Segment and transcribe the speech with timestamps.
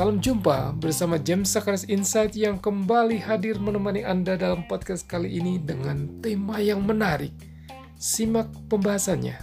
[0.00, 5.60] Salam jumpa bersama James Sakaris Insight yang kembali hadir menemani Anda dalam podcast kali ini
[5.60, 7.36] dengan tema yang menarik.
[8.00, 9.36] Simak pembahasannya.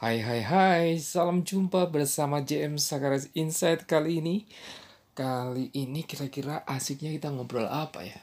[0.00, 4.48] Hai hai hai, salam jumpa bersama JM Sakaris Insight kali ini.
[5.12, 8.22] Kali ini kira-kira asiknya kita ngobrol apa ya?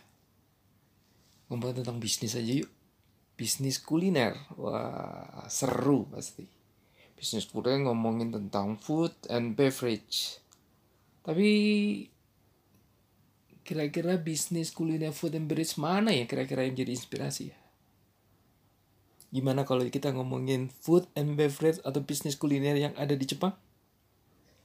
[1.54, 2.81] Ngobrol tentang bisnis aja yuk.
[3.42, 4.38] Bisnis kuliner.
[4.54, 6.46] Wah, seru pasti
[7.18, 10.42] bisnis kuliner ngomongin tentang food and beverage.
[11.26, 11.50] Tapi
[13.62, 17.58] kira-kira bisnis kuliner food and beverage mana ya kira-kira yang jadi inspirasi ya?
[19.34, 23.58] Gimana kalau kita ngomongin food and beverage atau bisnis kuliner yang ada di Jepang?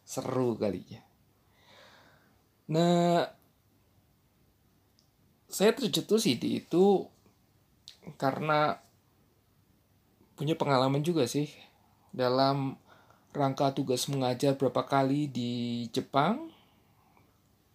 [0.05, 1.05] Seru kali ya.
[2.73, 3.31] Nah,
[5.53, 7.05] saya tercetus sih di itu
[8.15, 8.79] karena
[10.39, 11.51] punya pengalaman juga sih
[12.15, 12.79] dalam
[13.35, 16.55] rangka tugas mengajar berapa kali di Jepang.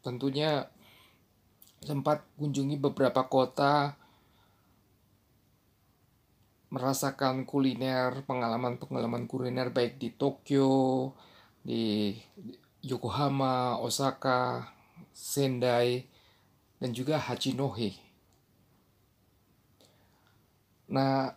[0.01, 0.65] Tentunya
[1.83, 3.99] sempat kunjungi beberapa kota
[6.71, 11.11] merasakan kuliner, pengalaman-pengalaman kuliner baik di Tokyo,
[11.59, 12.15] di
[12.81, 14.71] Yokohama, Osaka,
[15.11, 16.07] Sendai,
[16.79, 18.10] dan juga Hachinohe.
[20.91, 21.31] Nah,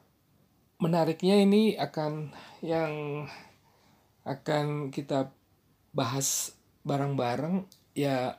[0.83, 3.25] menariknya ini akan yang
[4.27, 5.31] akan kita
[5.95, 7.63] bahas bareng-bareng
[7.95, 8.37] ya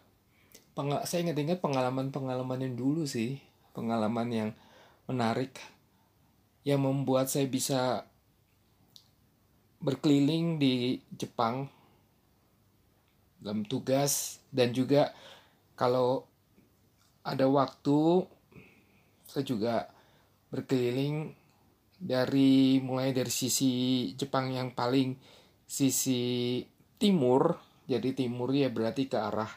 [1.07, 3.39] saya ingat-ingat pengalaman-pengalaman yang dulu sih
[3.71, 4.49] pengalaman yang
[5.07, 5.55] menarik
[6.67, 8.03] yang membuat saya bisa
[9.79, 11.71] berkeliling di Jepang
[13.39, 15.15] dalam tugas dan juga
[15.79, 16.27] kalau
[17.23, 18.25] ada waktu
[19.29, 19.94] saya juga
[20.55, 21.35] berkeliling
[21.99, 25.19] dari mulai dari sisi Jepang yang paling
[25.67, 26.63] sisi
[26.95, 29.51] timur jadi timur ya berarti ke arah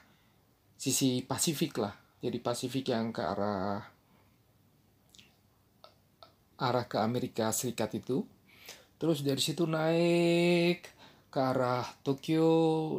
[0.76, 1.96] sisi Pasifik lah.
[2.20, 3.80] Jadi Pasifik yang ke arah
[6.60, 8.28] arah ke Amerika Serikat itu.
[9.00, 10.92] Terus dari situ naik
[11.32, 12.50] ke arah Tokyo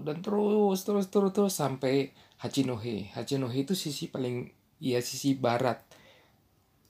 [0.02, 2.10] dan terus terus terus terus sampai
[2.42, 3.14] Hachinohe.
[3.14, 4.50] Hachinohe itu sisi paling
[4.82, 5.86] ya sisi barat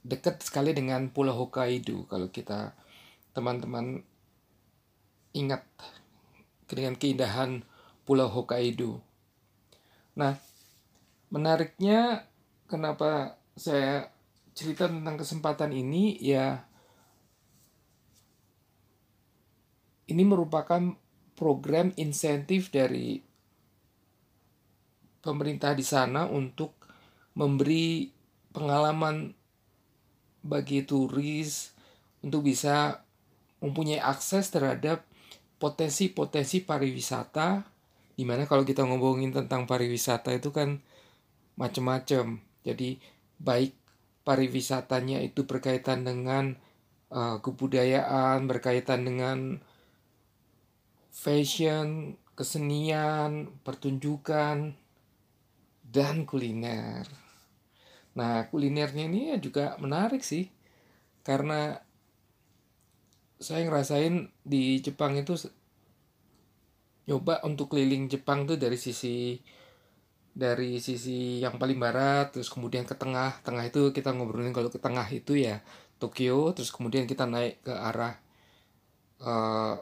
[0.10, 2.74] dekat sekali dengan Pulau Hokkaido kalau kita
[3.38, 4.02] teman-teman
[5.38, 5.62] ingat
[6.66, 7.62] dengan keindahan
[8.10, 9.06] Pulau Hokkaido.
[10.18, 10.34] Nah,
[11.30, 12.26] menariknya
[12.66, 14.10] kenapa saya
[14.58, 16.66] cerita tentang kesempatan ini ya
[20.10, 20.98] ini merupakan
[21.38, 23.22] program insentif dari
[25.22, 26.76] pemerintah di sana untuk
[27.38, 28.10] memberi
[28.52, 29.39] pengalaman
[30.50, 31.78] bagi turis
[32.26, 33.06] untuk bisa
[33.62, 35.06] mempunyai akses terhadap
[35.62, 37.62] potensi-potensi pariwisata
[38.18, 40.82] di mana kalau kita ngomongin tentang pariwisata itu kan
[41.56, 43.00] macam-macam jadi
[43.40, 43.76] baik
[44.28, 46.58] pariwisatanya itu berkaitan dengan
[47.12, 49.64] uh, kebudayaan berkaitan dengan
[51.12, 54.76] fashion kesenian pertunjukan
[55.84, 57.29] dan kuliner
[58.20, 60.52] Nah, kulinernya ini ya juga menarik sih.
[61.24, 61.80] Karena
[63.40, 65.40] saya ngerasain di Jepang itu
[67.08, 69.40] nyoba untuk keliling Jepang tuh dari sisi
[70.30, 74.78] dari sisi yang paling barat terus kemudian ke tengah tengah itu kita ngobrolin kalau ke
[74.78, 75.66] tengah itu ya
[75.98, 78.14] Tokyo terus kemudian kita naik ke arah
[79.26, 79.76] uh,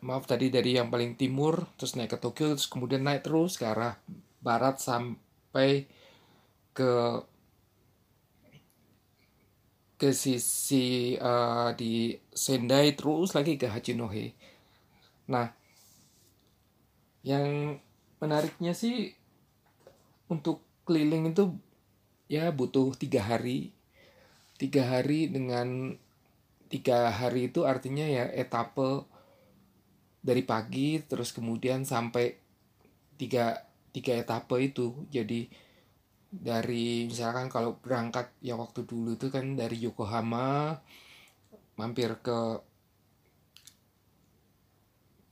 [0.00, 3.68] maaf tadi dari yang paling timur terus naik ke Tokyo terus kemudian naik terus ke
[3.68, 4.00] arah
[4.40, 5.86] barat sampai
[6.72, 6.90] ke
[9.96, 14.36] ke sisi uh, di Sendai terus lagi ke Hachinohe.
[15.32, 15.48] Nah,
[17.24, 17.80] yang
[18.20, 19.12] menariknya sih
[20.28, 21.56] untuk keliling itu
[22.28, 23.72] ya butuh tiga hari.
[24.56, 25.96] Tiga hari dengan
[26.68, 29.04] tiga hari itu artinya ya etape
[30.20, 32.34] dari pagi terus kemudian sampai
[33.14, 33.62] tiga
[33.94, 35.46] tiga etape itu jadi
[36.36, 40.76] dari misalkan kalau berangkat ya waktu dulu itu kan dari Yokohama
[41.76, 42.60] mampir ke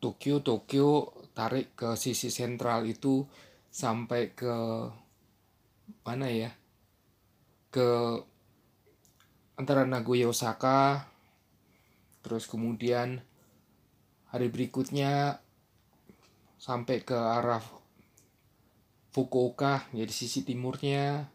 [0.01, 0.89] Tokyo Tokyo
[1.33, 3.25] tarik ke sisi sentral itu
[3.73, 4.55] sampai ke
[6.05, 6.53] mana ya?
[7.73, 8.21] Ke
[9.57, 11.09] antara Nagoya Osaka
[12.25, 13.21] terus kemudian
[14.33, 15.41] hari berikutnya
[16.57, 17.61] sampai ke arah
[19.15, 21.31] Fukuoka jadi sisi timurnya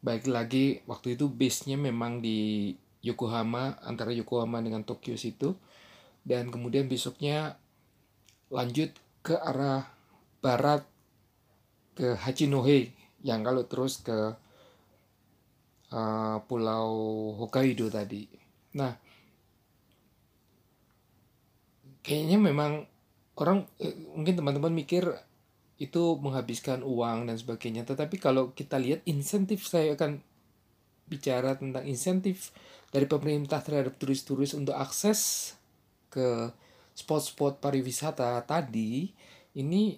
[0.00, 2.72] baik lagi waktu itu base-nya memang di
[3.04, 5.52] Yokohama antara Yokohama dengan Tokyo situ
[6.24, 7.60] dan kemudian besoknya
[8.48, 9.84] lanjut ke arah
[10.40, 10.80] barat
[11.92, 14.32] ke Hachinohe yang kalau terus ke
[15.92, 16.88] uh, pulau
[17.36, 18.24] Hokkaido tadi.
[18.76, 18.96] Nah,
[22.00, 22.88] kayaknya memang
[23.36, 25.04] orang eh, mungkin teman-teman mikir
[25.80, 27.88] itu menghabiskan uang dan sebagainya.
[27.88, 30.20] Tetapi kalau kita lihat insentif saya akan
[31.08, 32.52] bicara tentang insentif
[32.92, 35.52] dari pemerintah terhadap turis-turis untuk akses
[36.12, 36.52] ke
[36.92, 39.08] spot-spot pariwisata tadi
[39.56, 39.96] ini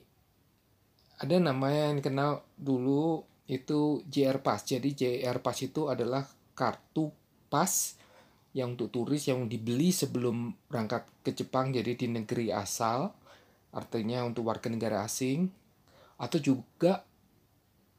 [1.19, 4.71] ada namanya yang dikenal dulu itu JR Pass.
[4.71, 6.23] Jadi JR Pass itu adalah
[6.55, 7.11] kartu
[7.51, 7.99] pas
[8.55, 13.13] yang untuk turis yang dibeli sebelum berangkat ke Jepang jadi di negeri asal
[13.73, 15.49] artinya untuk warga negara asing
[16.23, 17.03] atau juga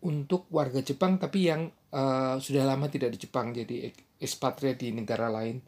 [0.04, 5.28] untuk warga Jepang tapi yang uh, sudah lama tidak di Jepang jadi ekspatriat di negara
[5.28, 5.60] lain.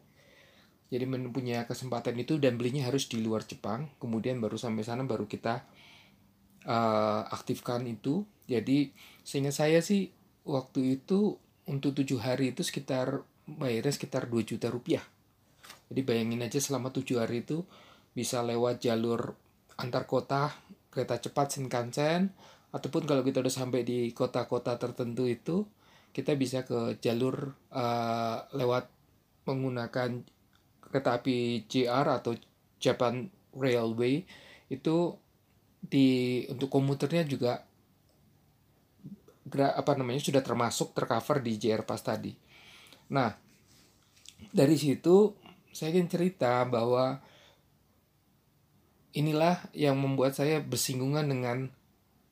[0.85, 3.91] Jadi mempunyai kesempatan itu dan belinya harus di luar Jepang.
[3.99, 5.65] Kemudian baru sampai sana baru kita
[6.67, 8.23] uh, aktifkan itu.
[8.45, 8.93] Jadi
[9.25, 10.13] sehingga saya sih
[10.45, 11.35] waktu itu
[11.65, 15.03] untuk tujuh hari itu sekitar bayarnya sekitar 2 juta rupiah.
[15.89, 17.65] Jadi bayangin aja selama tujuh hari itu
[18.13, 19.35] bisa lewat jalur
[19.75, 20.55] antar kota
[20.95, 22.31] kereta cepat Shinkansen
[22.71, 25.67] ataupun kalau kita udah sampai di kota-kota tertentu itu
[26.15, 28.87] kita bisa ke jalur uh, lewat
[29.43, 30.23] menggunakan
[30.79, 32.31] kereta api JR atau
[32.79, 34.23] Japan Railway
[34.71, 35.19] itu
[35.83, 37.61] di untuk komuternya juga
[39.55, 42.33] apa namanya sudah termasuk tercover di JR Pass tadi.
[43.13, 43.29] Nah,
[44.49, 45.35] dari situ
[45.69, 47.19] saya ingin cerita bahwa
[49.15, 51.71] inilah yang membuat saya bersinggungan dengan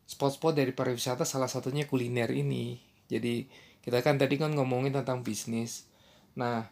[0.03, 2.77] spot-spot dari pariwisata salah satunya kuliner ini.
[3.07, 3.47] Jadi
[3.79, 5.87] kita kan tadi kan ngomongin tentang bisnis.
[6.35, 6.67] Nah,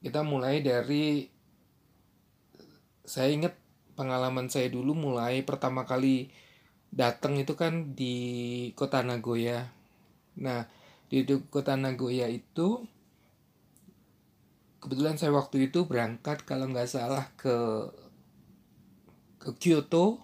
[0.00, 1.26] kita mulai dari
[3.06, 3.54] saya ingat
[3.98, 6.30] pengalaman saya dulu mulai pertama kali
[6.94, 8.16] datang itu kan di
[8.78, 9.66] kota Nagoya.
[10.38, 10.66] Nah,
[11.10, 12.86] di kota Nagoya itu
[14.80, 17.56] kebetulan saya waktu itu berangkat kalau nggak salah ke
[19.40, 20.18] ke Kyoto,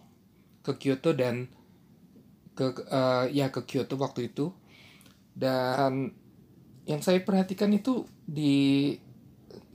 [0.67, 1.47] ke Kyoto dan
[2.53, 4.51] ke uh, ya ke Kyoto waktu itu.
[5.33, 6.13] Dan
[6.85, 8.93] yang saya perhatikan itu di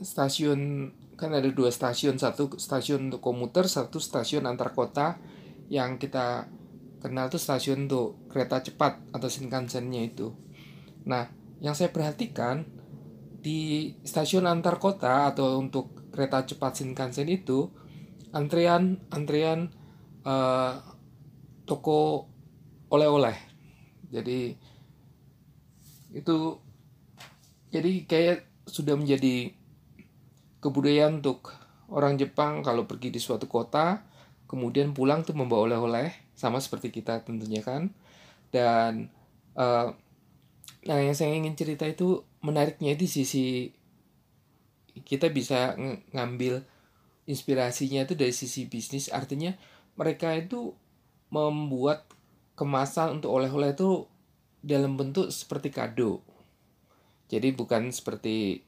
[0.03, 5.17] stasiun kan ada dua stasiun, satu stasiun untuk komuter, satu stasiun antar kota
[5.67, 6.45] yang kita
[7.01, 10.33] kenal tuh stasiun untuk kereta cepat atau Shinkansen-nya itu.
[11.09, 11.25] Nah,
[11.57, 12.76] yang saya perhatikan
[13.47, 17.71] di stasiun antar kota atau untuk kereta cepat Shinkansen itu
[18.35, 19.71] antrian antrian
[20.27, 20.75] uh,
[21.63, 22.27] toko
[22.91, 23.39] oleh-oleh.
[24.11, 24.51] Jadi
[26.11, 26.37] itu
[27.71, 29.55] jadi kayak sudah menjadi
[30.59, 31.55] kebudayaan untuk
[31.87, 34.03] orang Jepang kalau pergi di suatu kota
[34.43, 37.95] kemudian pulang tuh membawa oleh-oleh sama seperti kita tentunya kan
[38.51, 39.07] dan
[39.55, 39.95] uh,
[40.83, 43.67] nah yang saya ingin cerita itu menariknya di sisi
[45.03, 46.63] kita bisa ng ngambil
[47.27, 49.11] inspirasinya itu dari sisi bisnis.
[49.11, 49.51] Artinya
[49.99, 50.71] mereka itu
[51.27, 52.07] membuat
[52.55, 54.07] kemasan untuk oleh-oleh itu
[54.63, 56.23] dalam bentuk seperti kado.
[57.27, 58.63] Jadi bukan seperti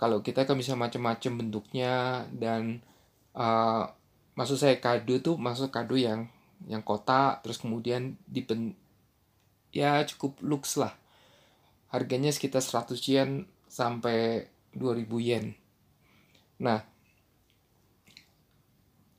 [0.00, 2.80] kalau kita kan bisa macam-macam bentuknya dan
[3.36, 3.84] uh,
[4.32, 6.32] maksud saya kado tuh maksud kado yang
[6.64, 8.72] yang kotak terus kemudian dipen
[9.68, 10.96] ya cukup lux lah
[11.90, 13.30] harganya sekitar 100 yen
[13.66, 15.54] sampai 2000 yen.
[16.62, 16.86] Nah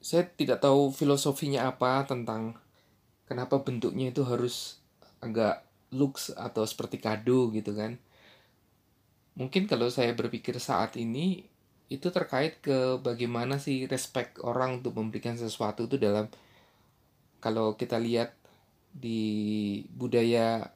[0.01, 2.57] saya tidak tahu filosofinya apa tentang
[3.29, 4.81] kenapa bentuknya itu harus
[5.21, 5.61] agak
[5.93, 8.01] lux atau seperti kado gitu kan.
[9.37, 11.47] Mungkin kalau saya berpikir saat ini
[11.91, 16.31] itu terkait ke bagaimana sih respect orang untuk memberikan sesuatu itu dalam
[17.43, 18.31] kalau kita lihat
[18.91, 20.71] di budaya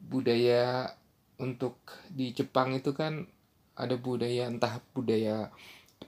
[0.00, 0.96] budaya
[1.40, 1.80] untuk
[2.12, 3.24] di Jepang itu kan
[3.76, 5.48] ada budaya entah budaya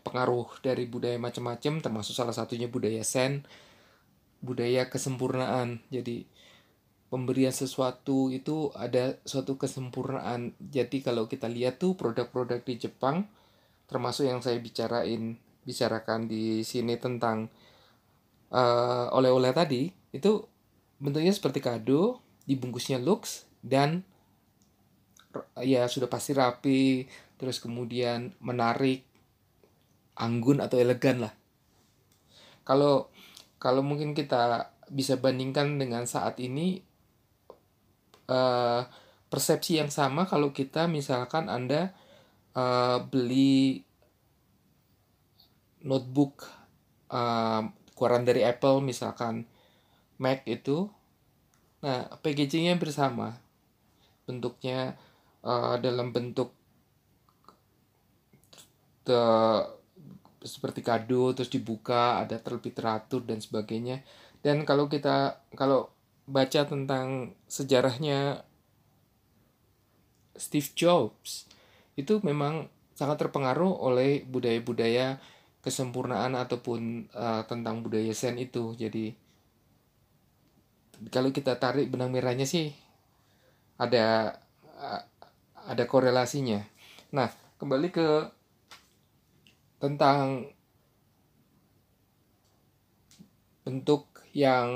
[0.04, 3.44] pengaruh dari budaya macam-macam termasuk salah satunya budaya Sen
[4.42, 5.80] budaya kesempurnaan.
[5.88, 6.26] Jadi
[7.08, 10.56] pemberian sesuatu itu ada suatu kesempurnaan.
[10.58, 13.30] Jadi kalau kita lihat tuh produk-produk di Jepang
[13.86, 17.46] termasuk yang saya bicarain bicarakan di sini tentang
[18.50, 20.42] uh, oleh-oleh tadi itu
[20.98, 22.18] bentuknya seperti kado
[22.48, 24.02] dibungkusnya lux dan
[25.62, 27.06] ya sudah pasti rapi
[27.40, 29.06] terus kemudian menarik
[30.18, 31.34] anggun atau elegan lah.
[32.62, 33.10] Kalau
[33.58, 36.82] kalau mungkin kita bisa bandingkan dengan saat ini
[38.28, 38.82] uh,
[39.32, 41.96] persepsi yang sama kalau kita misalkan Anda
[42.52, 43.80] uh, beli
[45.82, 46.46] notebook
[47.10, 47.66] uh,
[47.96, 49.48] keluaran dari Apple misalkan
[50.20, 50.86] Mac itu
[51.82, 53.41] nah packagingnya bersama
[54.24, 54.94] bentuknya
[55.42, 56.54] uh, dalam bentuk
[59.06, 59.22] the,
[60.42, 64.02] seperti kado terus dibuka ada terlebih teratur dan sebagainya
[64.42, 65.90] dan kalau kita kalau
[66.26, 68.46] baca tentang sejarahnya
[70.38, 71.46] Steve Jobs
[71.94, 75.20] itu memang sangat terpengaruh oleh budaya-budaya
[75.62, 78.74] kesempurnaan ataupun uh, tentang budaya Zen itu.
[78.74, 79.14] Jadi
[81.10, 82.74] kalau kita tarik benang merahnya sih
[83.78, 84.36] ada
[84.76, 85.02] uh,
[85.68, 86.60] ada korelasinya.
[87.14, 88.08] Nah, kembali ke
[89.82, 90.46] tentang
[93.62, 94.70] bentuk yang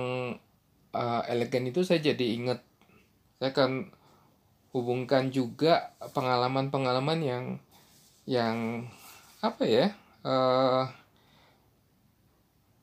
[0.95, 2.61] uh, elegan itu saya jadi ingat
[3.39, 3.91] saya akan
[4.73, 7.45] hubungkan juga pengalaman-pengalaman yang
[8.27, 8.87] yang
[9.41, 9.87] apa ya
[10.27, 10.91] uh,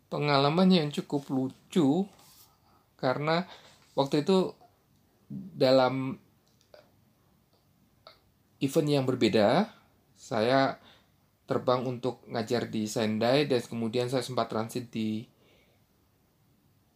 [0.07, 2.05] pengalaman yang cukup lucu
[3.01, 3.43] karena
[3.97, 4.55] waktu itu
[5.33, 6.17] dalam
[8.63, 9.67] event yang berbeda
[10.13, 10.79] saya
[11.43, 15.27] terbang untuk ngajar di Sendai dan kemudian saya sempat transit di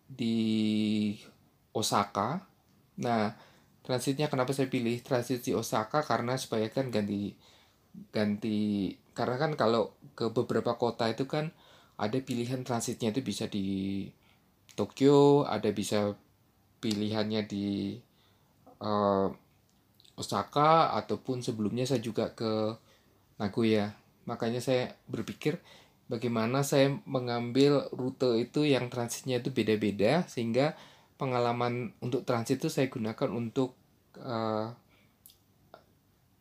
[0.07, 0.37] di
[1.75, 2.47] Osaka.
[3.03, 3.35] Nah,
[3.83, 7.35] transitnya kenapa saya pilih transit di Osaka karena supaya kan ganti
[8.15, 11.51] ganti karena kan kalau ke beberapa kota itu kan
[11.99, 14.07] ada pilihan transitnya itu bisa di
[14.77, 16.13] Tokyo, ada bisa
[16.79, 17.97] pilihannya di
[18.81, 19.29] uh,
[20.17, 22.73] Osaka ataupun sebelumnya saya juga ke
[23.37, 23.93] Nagoya.
[24.25, 25.61] Makanya saya berpikir
[26.09, 30.73] bagaimana saya mengambil rute itu yang transitnya itu beda-beda sehingga
[31.21, 33.77] pengalaman untuk transit itu saya gunakan untuk
[34.17, 34.73] uh,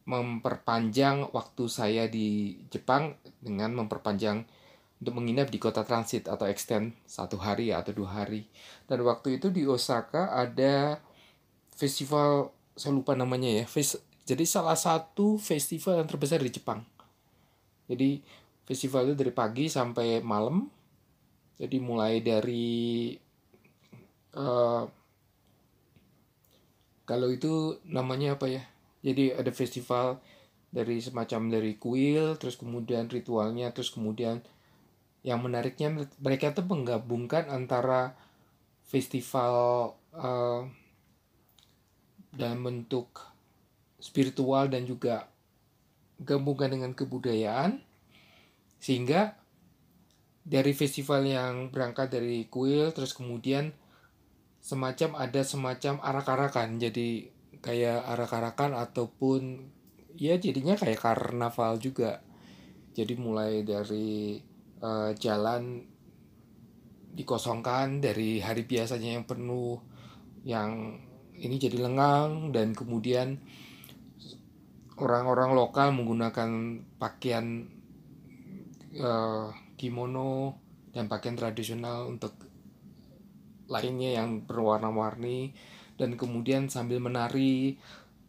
[0.07, 4.47] memperpanjang waktu saya di Jepang dengan memperpanjang
[4.97, 8.49] untuk menginap di kota transit atau extend satu hari atau dua hari.
[8.89, 11.03] Dan waktu itu di Osaka ada
[11.77, 13.65] festival saya lupa namanya ya.
[14.27, 16.83] jadi salah satu festival yang terbesar di Jepang.
[17.87, 18.21] Jadi
[18.67, 20.67] festival itu dari pagi sampai malam.
[21.57, 23.15] Jadi mulai dari
[24.35, 24.85] uh,
[27.07, 28.65] kalau itu namanya apa ya?
[29.07, 30.19] jadi ada festival
[30.75, 34.43] dari semacam dari kuil terus kemudian ritualnya terus kemudian
[35.23, 38.19] yang menariknya mereka tuh menggabungkan antara
[38.91, 40.67] festival uh,
[42.37, 43.09] dalam bentuk
[43.99, 45.27] spiritual dan juga
[46.21, 47.81] gabungkan dengan kebudayaan
[48.81, 49.37] sehingga
[50.47, 53.75] dari festival yang berangkat dari kuil terus kemudian
[54.67, 56.79] semacam ada semacam arak-arakan.
[56.79, 57.31] Jadi
[57.63, 59.71] kayak arak-arakan ataupun
[60.15, 62.23] ya jadinya kayak karnaval juga.
[62.95, 64.39] Jadi mulai dari
[64.83, 65.83] uh, jalan
[67.17, 69.81] dikosongkan dari hari biasanya yang penuh
[70.47, 71.01] yang
[71.41, 73.41] ini jadi lengang dan kemudian
[74.97, 77.69] orang-orang lokal menggunakan pakaian
[78.97, 80.57] uh, kimono
[80.97, 82.33] dan pakaian tradisional untuk
[83.69, 85.53] lainnya yang berwarna-warni
[86.01, 87.77] dan kemudian sambil menari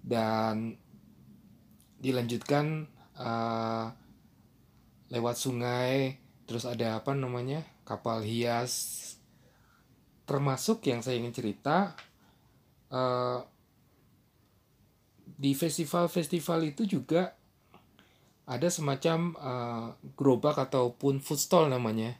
[0.03, 0.75] dan
[1.99, 3.91] dilanjutkan uh,
[5.11, 6.19] lewat sungai.
[6.47, 7.63] Terus ada apa namanya?
[7.83, 9.03] Kapal hias.
[10.27, 11.95] Termasuk yang saya ingin cerita
[12.91, 13.39] uh,
[15.37, 17.37] di festival-festival itu juga
[18.47, 22.15] ada semacam uh, gerobak ataupun food stall namanya.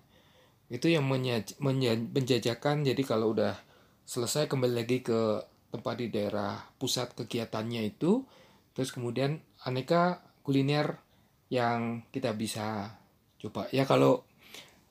[0.67, 2.83] Itu yang menjajakan.
[2.83, 3.55] Jadi kalau udah
[4.03, 5.39] selesai kembali lagi ke
[5.71, 8.24] tempat di daerah pusat kegiatannya itu
[8.71, 11.00] terus kemudian aneka kuliner
[11.47, 13.00] yang kita bisa
[13.39, 13.71] coba.
[13.71, 14.26] Ya kalau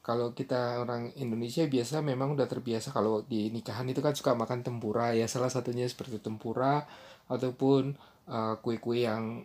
[0.07, 4.63] kalau kita orang Indonesia biasa memang udah terbiasa kalau di nikahan itu kan suka makan
[4.63, 6.87] tempura ya salah satunya seperti tempura
[7.27, 7.99] ataupun
[8.31, 9.43] uh, kue-kue yang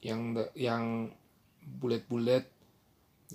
[0.00, 1.12] yang yang
[1.60, 2.48] bulat-bulat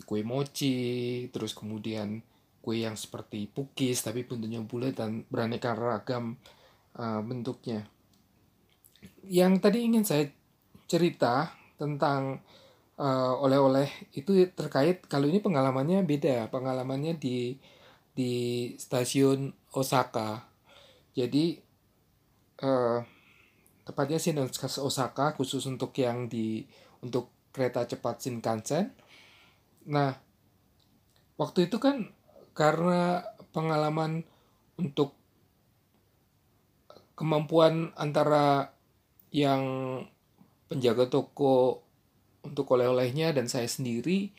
[0.09, 2.25] kue mochi terus kemudian
[2.65, 6.33] kue yang seperti pukis tapi bentuknya bulat dan beraneka ragam
[6.97, 7.85] uh, bentuknya.
[9.21, 10.25] Yang tadi ingin saya
[10.89, 12.41] cerita tentang
[12.99, 17.55] uh, oleh-oleh itu terkait kalau ini pengalamannya beda, pengalamannya di
[18.11, 18.33] di
[18.75, 20.43] stasiun Osaka.
[21.15, 21.55] Jadi
[22.61, 22.99] uh,
[23.87, 24.35] tepatnya sih
[24.83, 26.67] Osaka khusus untuk yang di
[26.99, 28.91] untuk kereta cepat Shinkansen.
[29.89, 30.13] Nah,
[31.39, 32.11] waktu itu kan
[32.53, 33.23] karena
[33.55, 34.27] pengalaman
[34.75, 35.15] untuk
[37.15, 38.75] kemampuan antara
[39.31, 39.63] yang
[40.69, 41.88] penjaga toko
[42.45, 44.31] untuk oleh-olehnya dan saya sendiri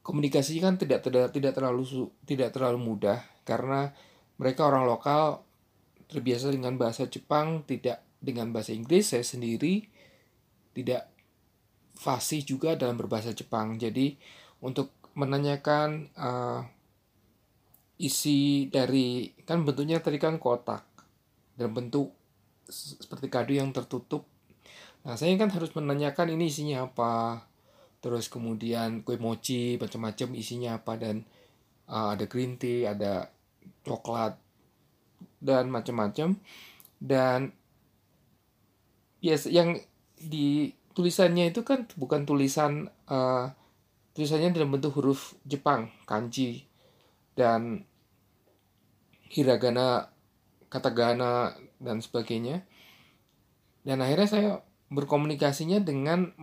[0.00, 3.90] komunikasi kan tidak tidak tidak terlalu tidak terlalu mudah karena
[4.40, 5.44] mereka orang lokal
[6.08, 9.86] terbiasa dengan bahasa Jepang tidak dengan bahasa Inggris saya sendiri
[10.74, 11.10] tidak
[12.00, 13.76] fasih juga dalam berbahasa Jepang.
[13.76, 14.16] Jadi
[14.64, 16.62] untuk menanyakan uh,
[18.00, 20.86] isi dari kan bentuknya tadi kan kotak
[21.58, 22.16] dan bentuk
[22.70, 24.29] seperti kado yang tertutup
[25.00, 27.46] nah saya kan harus menanyakan ini isinya apa.
[28.00, 31.24] Terus kemudian kue mochi macam-macam isinya apa dan
[31.84, 33.28] uh, ada green tea ada
[33.84, 34.40] coklat
[35.40, 36.40] dan macam-macam.
[37.00, 37.52] Dan
[39.20, 39.76] yes yang
[40.16, 43.52] di tulisannya itu kan bukan tulisan uh,
[44.16, 46.64] tulisannya dalam bentuk huruf Jepang kanji.
[47.36, 47.84] Dan
[49.28, 50.08] hiragana
[50.72, 52.64] katagana dan sebagainya.
[53.84, 54.50] Dan akhirnya saya
[54.90, 56.34] berkomunikasinya dengan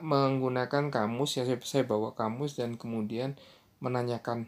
[0.00, 3.34] menggunakan kamus ya saya, saya bawa kamus dan kemudian
[3.82, 4.46] menanyakan.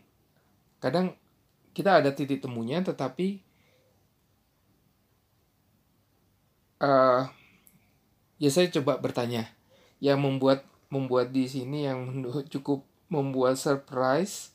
[0.78, 1.18] Kadang
[1.74, 3.42] kita ada titik temunya tetapi
[6.78, 7.26] uh,
[8.38, 9.50] ya saya coba bertanya.
[9.98, 10.60] Yang membuat
[10.94, 14.54] membuat di sini yang cukup membuat surprise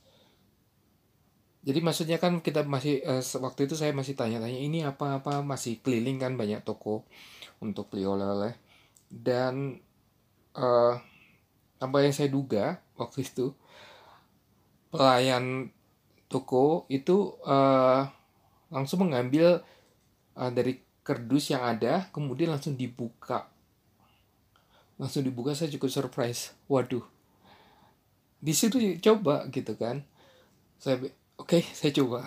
[1.63, 5.39] jadi maksudnya kan kita masih uh, waktu itu saya masih tanya-tanya ini apa-apa?
[5.43, 7.07] Masih keliling kan banyak toko
[7.63, 8.72] untuk beli oleh-oleh
[9.13, 9.77] dan
[10.57, 10.97] uh,
[11.77, 13.53] apa yang saya duga waktu itu
[14.89, 15.69] pelayan
[16.25, 18.09] toko itu uh,
[18.73, 19.61] langsung mengambil
[20.33, 23.45] uh, dari kerdus yang ada kemudian langsung dibuka.
[24.97, 26.57] Langsung dibuka saya cukup surprise.
[26.65, 27.05] Waduh.
[28.41, 30.01] Di situ coba gitu kan.
[30.81, 31.01] Saya
[31.37, 32.25] oke okay, saya coba.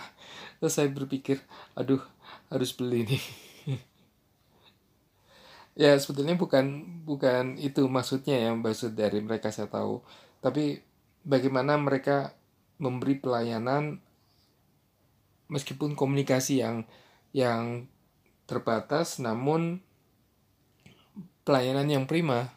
[0.63, 1.43] Terus saya berpikir
[1.75, 2.03] aduh
[2.51, 3.46] harus beli nih
[5.77, 10.01] ya sebetulnya bukan bukan itu maksudnya yang maksud dari mereka saya tahu.
[10.41, 10.81] Tapi
[11.23, 12.33] bagaimana mereka
[12.81, 14.01] memberi pelayanan
[15.53, 16.89] meskipun komunikasi yang
[17.37, 17.87] yang
[18.49, 19.85] terbatas namun
[21.45, 22.51] pelayanan yang prima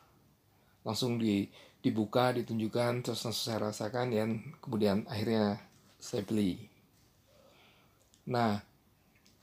[0.88, 4.30] langsung di dibuka ditunjukkan terus langsung saya rasakan dan
[4.64, 5.60] kemudian akhirnya
[6.00, 6.56] saya beli.
[8.32, 8.60] Nah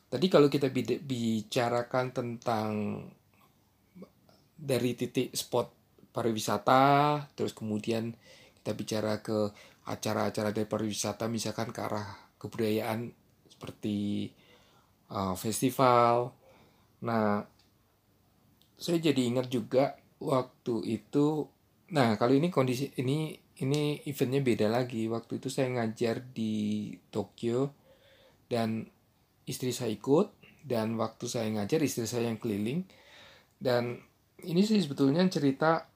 [0.09, 0.73] tadi kalau kita
[1.05, 2.71] bicarakan tentang
[4.57, 5.69] dari titik spot
[6.11, 8.17] pariwisata terus kemudian
[8.61, 9.53] kita bicara ke
[9.87, 12.09] acara-acara dari pariwisata misalkan ke arah
[12.41, 13.13] kebudayaan
[13.47, 14.29] seperti
[15.13, 16.35] uh, festival.
[17.07, 17.45] Nah
[18.77, 21.49] saya jadi ingat juga waktu itu
[21.87, 25.09] nah kalau ini kondisi ini ini eventnya beda lagi.
[25.09, 27.73] Waktu itu saya ngajar di Tokyo
[28.51, 28.85] dan
[29.49, 30.35] istri saya ikut
[30.67, 32.85] dan waktu saya ngajar istri saya yang keliling.
[33.57, 34.05] Dan
[34.45, 35.89] ini sih sebetulnya cerita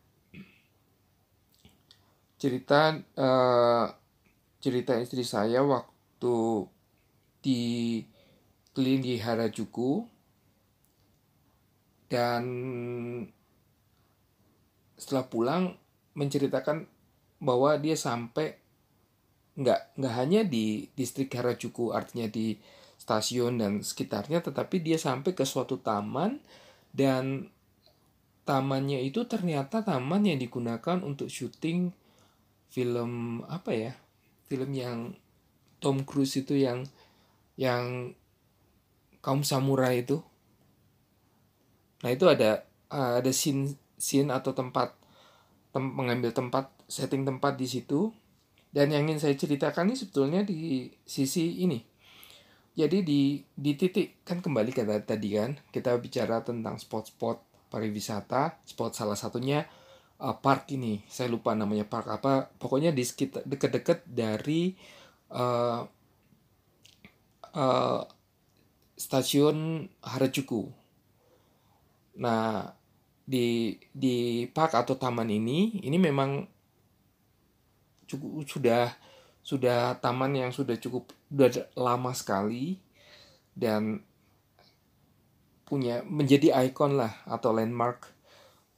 [2.41, 3.87] cerita uh,
[4.65, 6.65] cerita istri saya waktu
[7.45, 7.61] di
[8.73, 10.09] keliling Harajuku.
[12.11, 12.43] Dan
[14.99, 15.63] setelah pulang
[16.19, 16.85] menceritakan
[17.39, 18.59] bahwa dia sampai
[19.55, 22.59] nggak nggak hanya di distrik Harajuku artinya di
[23.01, 26.43] stasiun dan sekitarnya tetapi dia sampai ke suatu taman
[26.93, 27.49] dan
[28.51, 31.95] tamannya itu ternyata taman yang digunakan untuk syuting
[32.67, 33.93] film apa ya
[34.51, 35.15] film yang
[35.79, 36.83] Tom Cruise itu yang
[37.55, 38.11] yang
[39.23, 40.19] kaum samurai itu.
[42.03, 44.99] Nah itu ada ada scene scene atau tempat
[45.71, 48.11] tem, mengambil tempat setting tempat di situ.
[48.71, 51.79] Dan yang ingin saya ceritakan ini sebetulnya di sisi ini.
[52.75, 58.93] Jadi di di titik kan kembali ke tadi kan kita bicara tentang spot-spot pariwisata spot
[58.93, 59.65] salah satunya
[60.21, 61.01] uh, park ini.
[61.09, 62.51] Saya lupa namanya park apa.
[62.59, 64.77] Pokoknya di sekitar dekat-dekat dari
[65.33, 65.87] uh,
[67.55, 68.03] uh,
[68.99, 70.69] stasiun Harajuku.
[72.21, 72.69] Nah
[73.25, 76.43] di di park atau taman ini ini memang
[78.11, 78.91] cukup sudah
[79.41, 82.77] sudah taman yang sudah cukup sudah lama sekali.
[83.51, 84.10] Dan
[85.71, 88.11] punya menjadi ikon lah atau landmark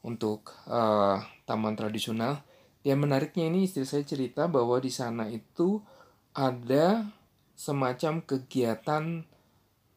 [0.04, 1.16] untuk uh,
[1.48, 2.44] taman tradisional.
[2.84, 5.80] Yang menariknya ini istri saya cerita bahwa di sana itu
[6.36, 7.08] ada
[7.56, 9.24] semacam kegiatan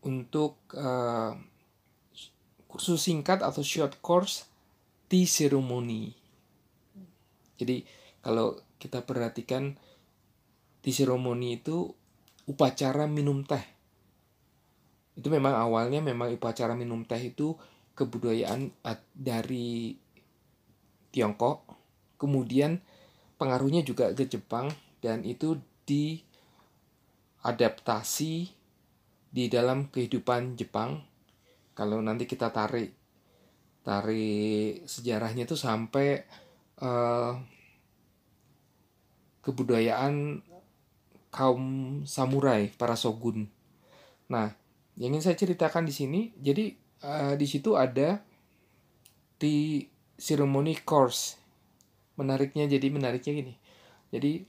[0.06, 1.36] untuk uh,
[2.72, 4.48] kursus singkat atau short course
[5.12, 6.16] tea ceremony.
[7.60, 7.84] Jadi
[8.24, 9.76] kalau kita perhatikan
[10.80, 11.92] tea ceremony itu
[12.46, 13.75] upacara minum teh
[15.16, 17.56] itu memang awalnya memang upacara minum teh itu
[17.96, 18.76] kebudayaan
[19.16, 19.96] dari
[21.16, 21.64] Tiongkok,
[22.20, 22.84] kemudian
[23.40, 24.68] pengaruhnya juga ke Jepang
[25.00, 25.56] dan itu
[25.88, 28.52] diadaptasi
[29.32, 31.08] di dalam kehidupan Jepang.
[31.72, 32.92] Kalau nanti kita tarik
[33.88, 36.28] tarik sejarahnya itu sampai
[36.84, 37.40] uh,
[39.40, 40.44] kebudayaan
[41.32, 41.64] kaum
[42.08, 43.48] samurai, para shogun.
[44.32, 44.65] Nah,
[44.96, 46.72] yang ingin saya ceritakan di sini, jadi
[47.04, 48.24] uh, di situ ada
[49.36, 49.84] di
[50.16, 51.36] ceremony course.
[52.16, 53.54] Menariknya jadi menariknya gini.
[54.16, 54.48] Jadi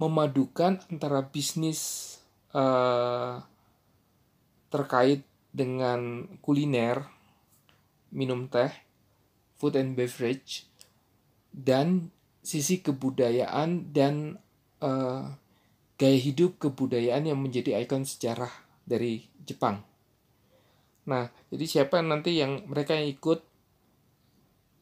[0.00, 2.16] memadukan antara bisnis
[2.56, 3.44] uh,
[4.72, 7.04] terkait dengan kuliner,
[8.08, 8.72] minum teh,
[9.60, 10.64] food and beverage,
[11.52, 12.08] dan
[12.40, 14.40] sisi kebudayaan dan
[14.80, 15.36] uh,
[16.00, 18.50] gaya hidup kebudayaan yang menjadi ikon sejarah
[18.86, 19.84] dari Jepang.
[21.06, 23.42] Nah, jadi siapa nanti yang mereka yang ikut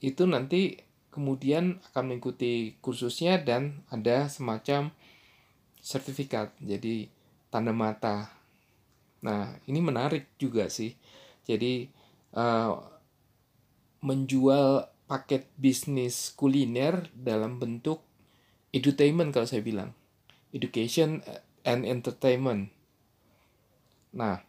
[0.01, 0.81] itu nanti
[1.13, 4.93] kemudian akan mengikuti kursusnya dan ada semacam
[5.81, 7.09] sertifikat, jadi
[7.49, 8.31] tanda mata.
[9.25, 10.97] Nah, ini menarik juga sih.
[11.45, 11.89] Jadi
[12.37, 12.73] uh,
[14.01, 18.01] menjual paket bisnis kuliner dalam bentuk
[18.71, 19.91] edutainment kalau saya bilang,
[20.51, 21.23] education
[21.63, 22.71] and entertainment.
[24.11, 24.43] Nah,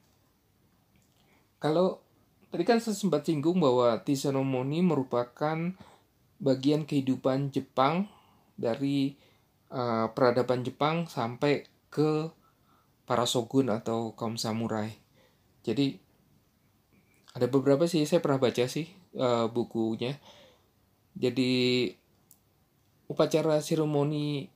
[1.62, 2.02] kalau
[2.50, 5.78] tadi kan saya sempat singgung bahwa ceremony merupakan
[6.42, 8.10] bagian kehidupan Jepang
[8.58, 9.14] dari
[9.70, 12.34] uh, peradaban Jepang sampai ke
[13.06, 14.90] para shogun atau kaum samurai.
[15.62, 16.02] Jadi
[17.32, 20.18] ada beberapa sih saya pernah baca sih uh, bukunya.
[21.14, 21.92] Jadi
[23.12, 24.48] upacara seremoni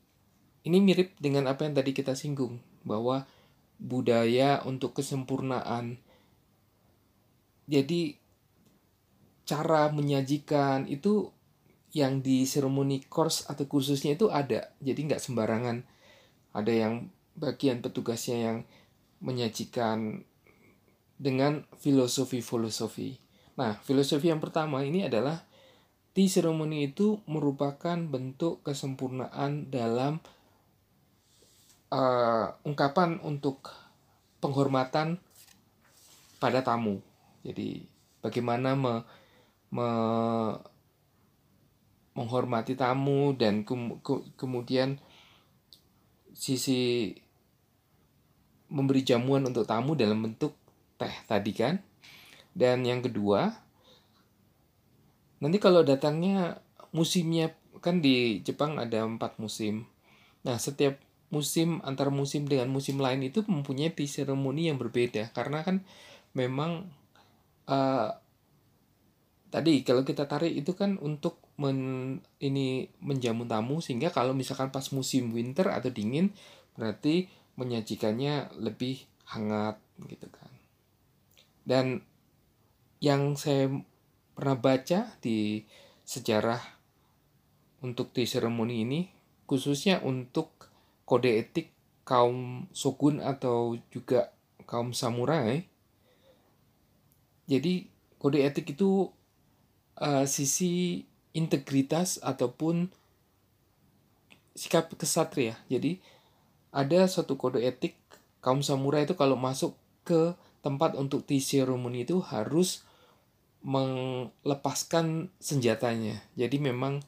[0.66, 3.30] ini mirip dengan apa yang tadi kita singgung bahwa
[3.78, 6.02] budaya untuk kesempurnaan.
[7.70, 8.18] Jadi
[9.46, 11.30] cara menyajikan itu
[11.94, 15.86] yang di seremoni course atau kursusnya itu ada jadi nggak sembarangan.
[16.52, 16.94] Ada yang
[17.38, 18.58] bagian petugasnya yang
[19.22, 20.26] menyajikan
[21.16, 23.22] dengan filosofi-filosofi.
[23.56, 25.46] Nah filosofi yang pertama ini adalah
[26.16, 30.24] di seremoni itu merupakan bentuk kesempurnaan dalam
[31.92, 33.70] uh, ungkapan untuk
[34.40, 35.18] penghormatan
[36.40, 37.02] pada tamu
[37.46, 37.86] jadi
[38.26, 38.94] bagaimana me,
[39.70, 39.88] me,
[42.18, 44.98] menghormati tamu dan ke, ke, kemudian
[46.34, 47.14] sisi
[48.74, 50.58] memberi jamuan untuk tamu dalam bentuk
[50.98, 51.78] teh tadi kan.
[52.56, 53.54] Dan yang kedua,
[55.38, 59.86] nanti kalau datangnya musimnya kan di Jepang ada empat musim.
[60.42, 60.98] Nah setiap
[61.34, 65.82] musim antar musim dengan musim lain itu mempunyai tea ceremony yang berbeda karena kan
[66.38, 66.86] memang
[67.66, 68.10] uh,
[69.50, 74.86] tadi kalau kita tarik itu kan untuk men, ini menjamu tamu sehingga kalau misalkan pas
[74.92, 76.36] musim winter atau dingin
[76.76, 79.80] berarti menyajikannya lebih hangat
[80.12, 80.52] gitu kan.
[81.64, 82.04] Dan
[83.00, 83.72] yang saya
[84.36, 85.64] pernah baca di
[86.04, 86.60] sejarah
[87.82, 89.02] untuk di seremoni ini
[89.48, 90.55] khususnya untuk
[91.06, 91.72] kode etik
[92.06, 94.34] kaum shogun atau juga
[94.66, 95.66] kaum samurai
[97.46, 97.86] jadi
[98.18, 99.14] kode etik itu
[100.02, 101.06] uh, sisi
[101.38, 102.90] integritas ataupun
[104.58, 105.60] sikap kesatria.
[105.70, 106.02] Jadi
[106.74, 107.96] ada suatu kode etik
[108.42, 110.34] kaum samurai itu kalau masuk ke
[110.66, 112.82] tempat untuk ceremony itu harus
[113.62, 116.26] melepaskan senjatanya.
[116.34, 117.06] Jadi memang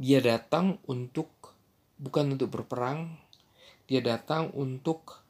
[0.00, 1.28] dia datang untuk
[1.98, 3.18] bukan untuk berperang,
[3.90, 5.22] dia datang untuk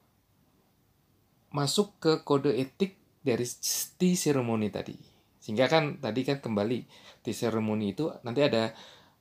[1.49, 3.49] masuk ke kode etik dari
[3.97, 4.97] tea ceremony tadi.
[5.41, 6.79] Sehingga kan tadi kan kembali
[7.25, 8.71] tea ceremony itu nanti ada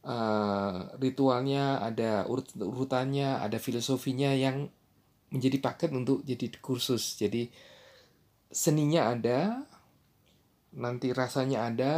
[0.03, 4.67] uh, ritualnya, ada urut urutannya, ada filosofinya yang
[5.31, 7.15] menjadi paket untuk jadi kursus.
[7.15, 7.47] Jadi
[8.51, 9.63] seninya ada,
[10.75, 11.93] nanti rasanya ada,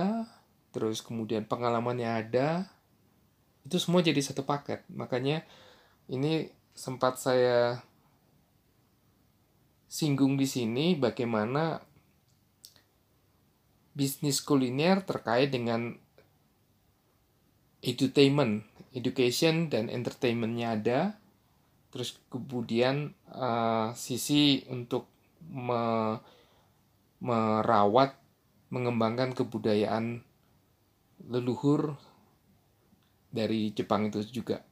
[0.74, 2.48] terus kemudian pengalamannya ada.
[3.66, 4.86] Itu semua jadi satu paket.
[4.92, 5.44] Makanya
[6.10, 7.84] ini sempat saya
[9.90, 11.82] singgung di sini bagaimana
[13.98, 15.98] bisnis kuliner terkait dengan
[17.84, 18.64] edutainment,
[18.96, 21.00] education dan entertainmentnya ada.
[21.90, 25.10] Terus kemudian uh, sisi untuk
[25.50, 26.16] me,
[27.20, 28.14] merawat,
[28.70, 30.22] mengembangkan kebudayaan
[31.28, 31.98] leluhur
[33.30, 34.66] dari Jepang itu juga.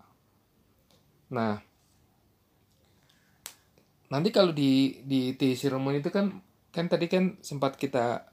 [1.34, 1.62] Nah,
[4.08, 6.32] nanti kalau di di tea ceremony itu kan
[6.72, 8.30] kan tadi kan sempat kita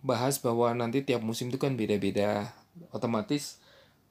[0.00, 2.50] bahas bahwa nanti tiap musim itu kan beda-beda.
[2.94, 3.60] Otomatis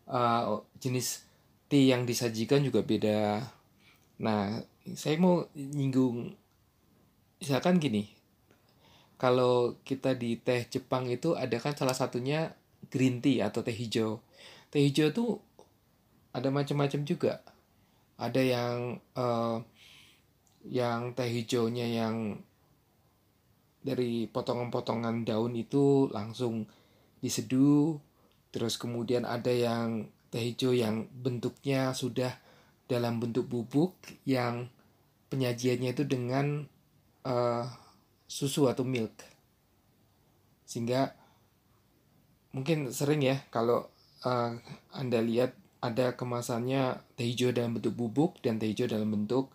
[0.06, 1.26] uh, jenis
[1.69, 3.45] teh yang disajikan juga beda.
[4.22, 4.62] Nah
[4.93, 6.34] saya mau nyinggung
[7.39, 8.10] misalkan gini
[9.19, 12.56] kalau kita di teh Jepang itu ada kan salah satunya
[12.88, 14.24] green tea atau teh hijau.
[14.72, 15.30] Teh hijau tuh
[16.39, 17.43] ada macam-macam juga.
[18.19, 18.78] Ada yang
[19.15, 19.60] uh,
[20.67, 22.39] yang teh hijaunya yang
[23.80, 26.67] dari potongan-potongan daun itu langsung
[27.23, 27.99] diseduh.
[28.49, 32.34] Terus kemudian ada yang teh hijau yang bentuknya sudah
[32.89, 33.93] dalam bentuk bubuk
[34.25, 34.67] yang
[35.30, 36.65] penyajiannya itu dengan
[37.23, 37.65] uh,
[38.25, 39.13] susu atau milk.
[40.65, 41.13] Sehingga
[42.49, 43.86] mungkin sering ya kalau
[44.25, 44.58] uh,
[44.93, 49.52] anda lihat ada kemasannya teh hijau dalam bentuk bubuk dan teh hijau dalam bentuk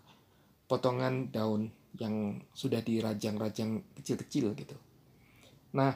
[0.65, 1.69] potongan daun
[2.01, 4.77] yang sudah dirajang-rajang kecil-kecil gitu.
[5.77, 5.95] Nah,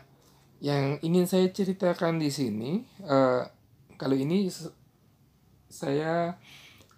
[0.60, 3.42] yang ingin saya ceritakan di sini, uh,
[3.96, 4.46] kalau ini
[5.68, 6.38] saya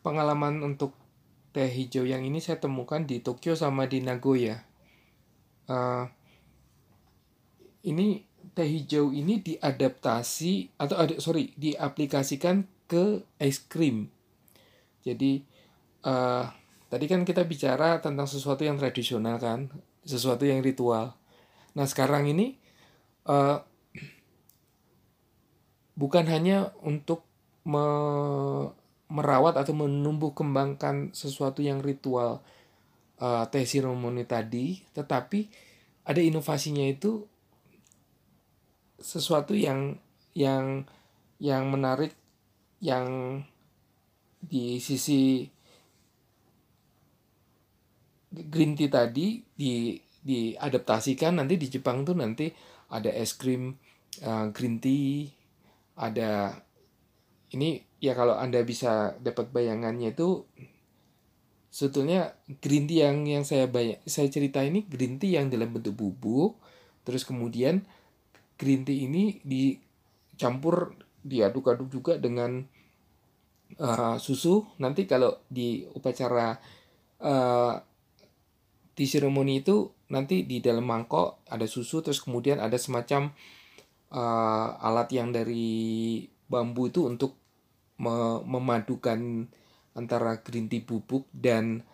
[0.01, 0.97] pengalaman untuk
[1.51, 4.63] teh hijau yang ini saya temukan di Tokyo sama di Nagoya.
[5.71, 6.11] Uh,
[7.87, 14.11] ini teh hijau ini diadaptasi atau sorry diaplikasikan ke es krim.
[15.07, 15.47] Jadi
[16.03, 16.51] uh,
[16.91, 19.71] Tadi kan kita bicara tentang sesuatu yang tradisional kan,
[20.03, 21.15] sesuatu yang ritual.
[21.79, 22.59] Nah sekarang ini
[23.31, 23.63] uh,
[25.95, 27.23] bukan hanya untuk
[27.63, 27.87] me
[29.07, 32.43] merawat atau menumbuh kembangkan sesuatu yang ritual
[33.23, 35.47] uh, teh seremoni tadi, tetapi
[36.11, 37.23] ada inovasinya itu
[38.99, 39.95] sesuatu yang
[40.35, 40.91] yang
[41.39, 42.19] yang menarik
[42.81, 43.41] yang
[44.41, 45.45] di sisi
[48.31, 52.49] green tea tadi di diadaptasikan nanti di Jepang tuh nanti
[52.93, 53.73] ada es krim
[54.25, 55.29] uh, green tea
[56.01, 56.57] ada
[57.53, 60.47] ini ya kalau anda bisa dapat bayangannya itu
[61.69, 65.97] sebetulnya green tea yang yang saya bayang, saya cerita ini green tea yang dalam bentuk
[65.97, 66.57] bubuk
[67.05, 67.85] terus kemudian
[68.57, 72.65] green tea ini dicampur diaduk-aduk juga dengan
[73.79, 74.65] uh, susu.
[74.83, 76.57] Nanti kalau di upacara
[77.23, 77.75] uh,
[79.01, 83.31] di seremoni itu nanti di dalam mangkok ada susu terus kemudian ada semacam
[84.11, 87.39] uh, alat yang dari bambu itu untuk
[88.03, 89.47] me memadukan
[89.95, 91.87] antara green tea bubuk dan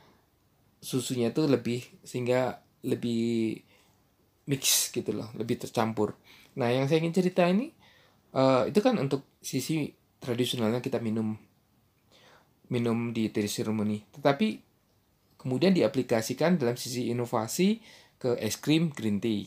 [0.80, 3.60] susunya itu lebih sehingga lebih
[4.48, 6.16] mix gitu loh lebih tercampur.
[6.56, 7.75] Nah yang saya ingin cerita ini
[8.36, 9.88] uh, itu kan untuk sisi
[10.20, 11.32] tradisionalnya kita minum
[12.68, 14.66] minum di tea ceremony tetapi
[15.46, 17.78] kemudian diaplikasikan dalam sisi inovasi
[18.18, 19.46] ke es krim green tea.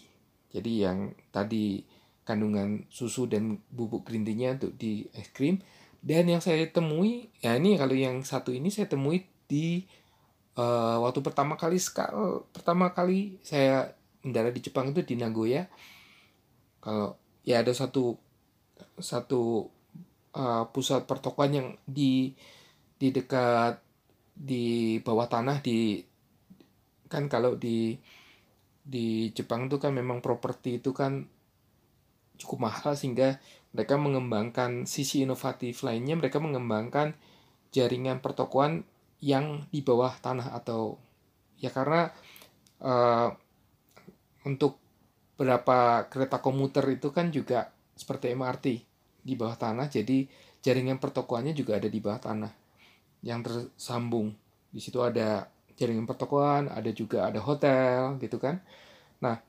[0.49, 1.84] Jadi yang tadi
[2.25, 5.60] kandungan susu dan bubuk green tea-nya untuk di es krim.
[5.99, 9.84] Dan yang saya temui ya ini kalau yang satu ini saya temui di
[10.56, 13.91] uh, waktu pertama kali sekal pertama kali saya
[14.23, 15.67] mendarat di Jepang itu di Nagoya.
[16.80, 18.15] Kalau ya ada satu
[18.99, 19.67] satu
[20.35, 22.35] uh, pusat pertokoan yang di
[22.99, 23.79] di dekat
[24.35, 25.99] di bawah tanah di
[27.12, 27.97] kan kalau di
[28.85, 31.27] di Jepang itu kan memang properti itu kan
[32.39, 33.38] cukup mahal sehingga
[33.75, 37.13] mereka mengembangkan sisi inovatif lainnya mereka mengembangkan
[37.69, 38.88] jaringan pertokoan
[39.19, 40.95] yang di bawah tanah atau
[41.59, 42.09] ya karena
[42.79, 43.29] uh,
[44.47, 44.79] untuk
[45.35, 48.88] beberapa kereta komuter itu kan juga seperti MRT
[49.19, 50.25] di bawah tanah jadi
[50.60, 52.51] jaringan pertokoannya juga ada di bawah tanah
[53.23, 54.36] yang tersambung.
[54.69, 58.60] Di situ ada jaringan pertokoan, ada juga ada hotel gitu kan.
[59.23, 59.39] Nah,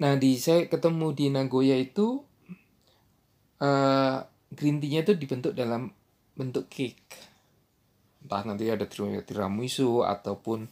[0.00, 2.20] nah di saya ketemu di Nagoya itu
[3.60, 4.18] uh,
[4.52, 5.92] green tea-nya itu dibentuk dalam
[6.34, 7.20] bentuk cake.
[8.24, 10.64] Entah nanti ada tiramisu ataupun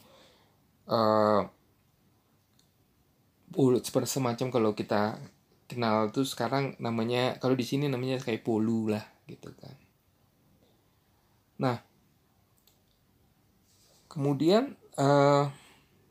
[0.89, 1.43] uh,
[4.09, 5.21] semacam kalau kita
[5.73, 9.75] kenal tuh sekarang namanya kalau di sini namanya kayak polu lah gitu kan.
[11.57, 11.77] Nah,
[14.13, 15.49] kemudian uh,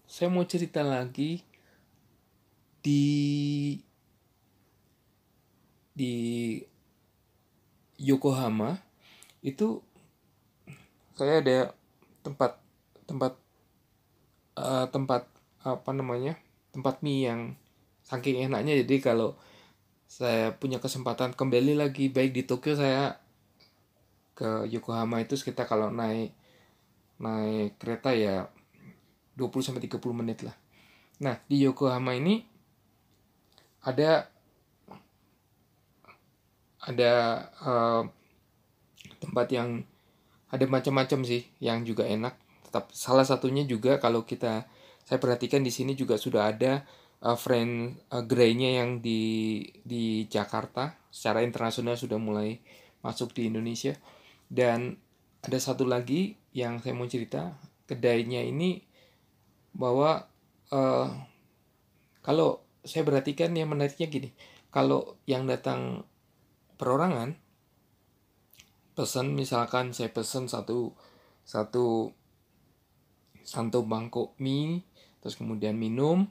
[0.10, 1.46] saya mau cerita lagi
[2.82, 3.78] di
[5.94, 6.14] di
[8.02, 8.82] Yokohama
[9.46, 9.86] itu
[11.14, 11.58] saya ada
[12.26, 12.58] tempat
[13.06, 13.38] tempat
[14.58, 15.30] uh, tempat
[15.62, 16.34] apa namanya
[16.74, 17.42] tempat mie yang
[18.02, 19.38] saking enaknya jadi kalau
[20.12, 23.16] saya punya kesempatan kembali lagi baik di Tokyo saya
[24.36, 26.36] ke Yokohama itu sekitar kalau naik
[27.24, 28.52] naik kereta ya
[29.40, 30.52] 20 sampai 30 menit lah.
[31.24, 32.44] Nah, di Yokohama ini
[33.88, 34.28] ada
[36.84, 37.14] ada
[37.64, 38.04] uh,
[39.24, 39.80] tempat yang
[40.52, 42.36] ada macam-macam sih yang juga enak.
[42.68, 44.68] Tetap salah satunya juga kalau kita
[45.08, 46.84] saya perhatikan di sini juga sudah ada
[47.22, 52.62] uh, friend uh, Grey-nya yang di di Jakarta secara internasional sudah mulai
[53.06, 53.98] masuk di Indonesia.
[54.52, 55.00] Dan
[55.42, 57.56] ada satu lagi yang saya mau cerita
[57.88, 58.84] kedainya ini
[59.72, 60.28] bahwa
[60.76, 61.08] uh,
[62.22, 64.30] kalau saya perhatikan yang menariknya gini
[64.74, 66.04] kalau yang datang
[66.76, 67.38] perorangan
[68.98, 70.94] pesan misalkan saya pesan satu
[71.48, 72.12] satu
[73.42, 74.84] satu mangkok mie
[75.24, 76.28] terus kemudian minum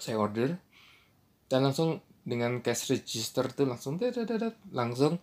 [0.00, 0.56] saya order
[1.46, 3.96] dan langsung dengan cash register tuh langsung
[4.70, 5.18] langsung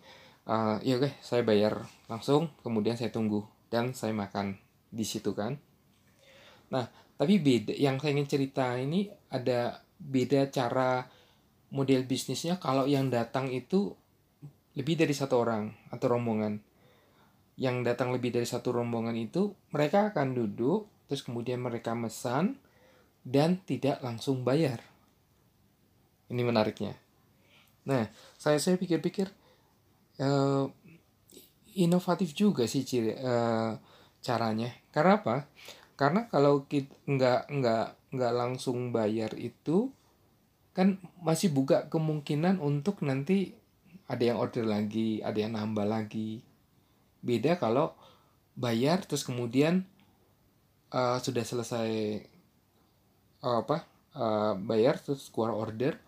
[0.48, 1.86] uh, ya oke saya bayar.
[2.10, 5.60] Langsung kemudian saya tunggu dan saya makan di situ kan.
[6.72, 6.88] Nah
[7.18, 11.06] tapi beda yang saya ingin cerita ini ada beda cara
[11.74, 13.92] model bisnisnya kalau yang datang itu
[14.78, 16.62] lebih dari satu orang atau rombongan.
[17.58, 22.60] Yang datang lebih dari satu rombongan itu mereka akan duduk terus kemudian mereka mesan
[23.28, 24.80] dan tidak langsung bayar.
[26.32, 26.96] Ini menariknya.
[27.84, 28.08] Nah
[28.40, 29.28] saya saya pikir-pikir
[30.24, 30.64] uh,
[31.76, 33.76] inovatif juga sih ciri uh,
[34.24, 34.72] caranya.
[34.88, 35.36] Karena apa?
[35.92, 37.86] Karena kalau kita nggak nggak
[38.16, 39.92] nggak langsung bayar itu
[40.72, 43.52] kan masih buka kemungkinan untuk nanti
[44.08, 46.40] ada yang order lagi ada yang nambah lagi.
[47.20, 47.92] Beda kalau
[48.56, 49.84] bayar terus kemudian
[50.96, 52.24] uh, sudah selesai
[53.44, 55.98] uh, apa uh, bayar terus keluar order.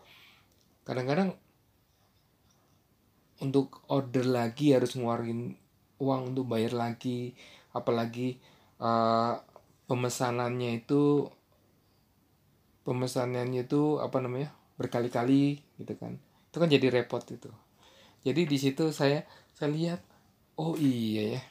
[0.87, 1.37] Kadang-kadang
[3.41, 5.57] untuk order lagi harus ngeluarin
[6.01, 7.35] uang untuk bayar lagi.
[7.71, 8.41] Apalagi
[8.83, 9.39] uh,
[9.87, 11.29] pemesanannya itu
[12.83, 16.17] pemesanannya itu apa namanya berkali-kali gitu kan.
[16.51, 17.51] Itu kan jadi repot itu.
[18.21, 19.25] Jadi di situ saya
[19.57, 20.01] saya lihat
[20.61, 21.43] oh iya ya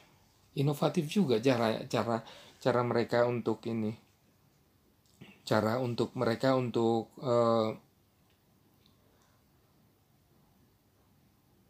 [0.58, 2.22] inovatif juga cara cara
[2.58, 4.09] cara mereka untuk ini
[5.50, 7.74] cara untuk mereka untuk uh,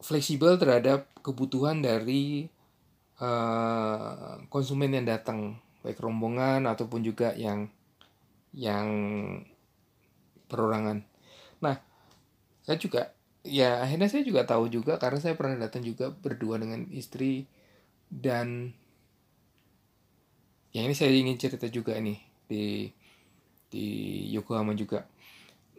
[0.05, 2.45] fleksibel terhadap kebutuhan dari
[3.25, 7.73] uh, konsumen yang datang baik rombongan ataupun juga yang
[8.53, 8.89] yang
[10.53, 11.01] perorangan.
[11.65, 11.81] Nah,
[12.61, 16.85] saya juga ya akhirnya saya juga tahu juga karena saya pernah datang juga berdua dengan
[16.93, 17.49] istri
[18.13, 18.77] dan
[20.77, 22.93] yang ini saya ingin cerita juga nih di
[23.71, 25.07] di Yokohama juga.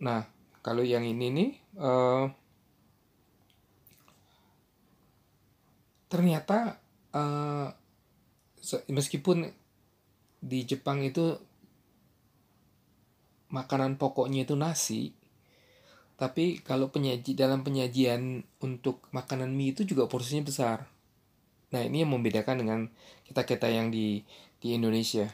[0.01, 0.23] Nah
[0.63, 2.25] kalau yang ini nih uh,
[6.07, 6.79] ternyata
[7.13, 7.69] uh,
[8.89, 9.51] meskipun
[10.41, 11.37] di Jepang itu
[13.51, 15.11] makanan pokoknya itu nasi
[16.21, 20.85] tapi kalau penyaji dalam penyajian untuk makanan mie itu juga porsinya besar.
[21.73, 22.79] Nah, ini yang membedakan dengan
[23.25, 24.21] kita-kita yang di
[24.61, 25.25] di Indonesia.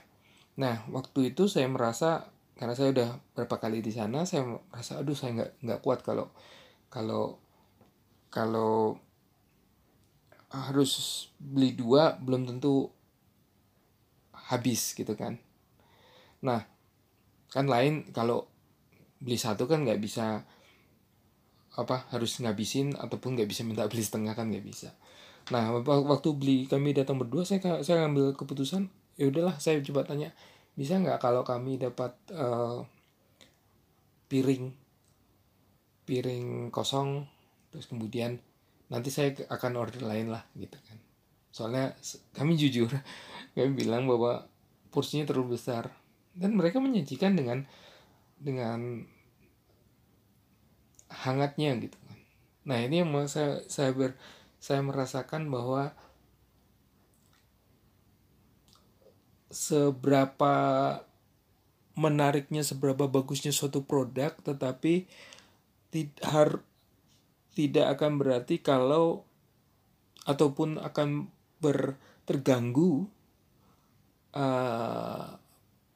[0.55, 5.13] Nah, waktu itu saya merasa karena saya udah berapa kali di sana, saya merasa aduh
[5.13, 6.33] saya nggak nggak kuat kalau
[6.89, 7.37] kalau
[8.33, 8.97] kalau
[10.51, 12.89] harus beli dua belum tentu
[14.33, 15.37] habis gitu kan.
[16.41, 16.65] Nah,
[17.51, 18.49] kan lain kalau
[19.17, 20.45] beli satu kan nggak bisa
[21.77, 24.93] apa harus ngabisin ataupun nggak bisa minta beli setengah kan nggak bisa
[25.53, 30.33] nah waktu beli kami datang berdua saya saya ngambil keputusan ya udahlah saya coba tanya
[30.77, 32.85] bisa nggak kalau kami dapat uh,
[34.29, 34.71] piring
[36.05, 37.25] piring kosong
[37.73, 38.37] terus kemudian
[38.87, 40.97] nanti saya akan order lain lah gitu kan
[41.51, 41.97] soalnya
[42.37, 42.87] kami jujur
[43.57, 44.45] kami bilang bahwa
[44.93, 45.89] porsinya terlalu besar
[46.37, 47.65] dan mereka menyajikan dengan
[48.37, 49.09] dengan
[51.09, 52.17] hangatnya gitu kan.
[52.67, 54.13] Nah ini yang saya saya ber,
[54.61, 55.95] saya merasakan bahwa
[59.47, 60.53] seberapa
[61.97, 65.09] menariknya seberapa bagusnya suatu produk tetapi
[65.89, 66.61] tidak
[67.57, 69.25] tidak akan berarti kalau
[70.29, 73.07] ataupun akan ber terganggu
[74.35, 75.39] uh,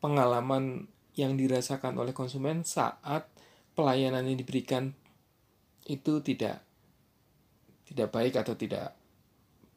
[0.01, 3.27] pengalaman yang dirasakan oleh konsumen saat
[3.75, 4.95] pelayanan yang diberikan
[5.85, 6.63] itu tidak
[7.85, 8.95] tidak baik atau tidak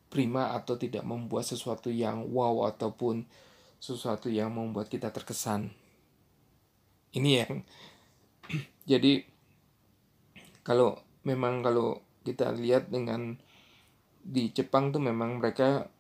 [0.09, 3.27] prima atau tidak membuat sesuatu yang wow ataupun
[3.85, 5.68] sesuatu yang membuat kita terkesan.
[7.12, 7.55] Ini yang
[8.91, 9.20] jadi
[10.64, 10.97] kalau
[11.28, 13.37] memang kalau kita lihat dengan
[14.24, 15.93] di Jepang tuh memang mereka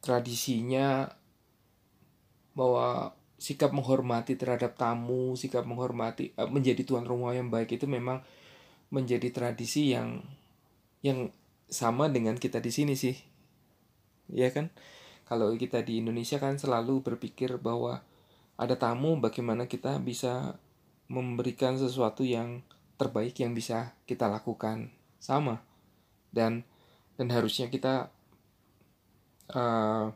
[0.00, 1.04] tradisinya
[2.56, 8.24] bahwa sikap menghormati terhadap tamu, sikap menghormati menjadi tuan rumah yang baik itu memang
[8.88, 10.24] menjadi tradisi yang
[11.04, 11.28] yang
[11.68, 13.16] sama dengan kita di sini sih
[14.28, 14.68] ya kan
[15.28, 18.02] kalau kita di Indonesia kan selalu berpikir bahwa
[18.58, 20.58] ada tamu bagaimana kita bisa
[21.08, 22.62] memberikan sesuatu yang
[23.00, 25.64] terbaik yang bisa kita lakukan sama
[26.30, 26.62] dan
[27.18, 28.08] dan harusnya kita
[29.52, 30.14] uh,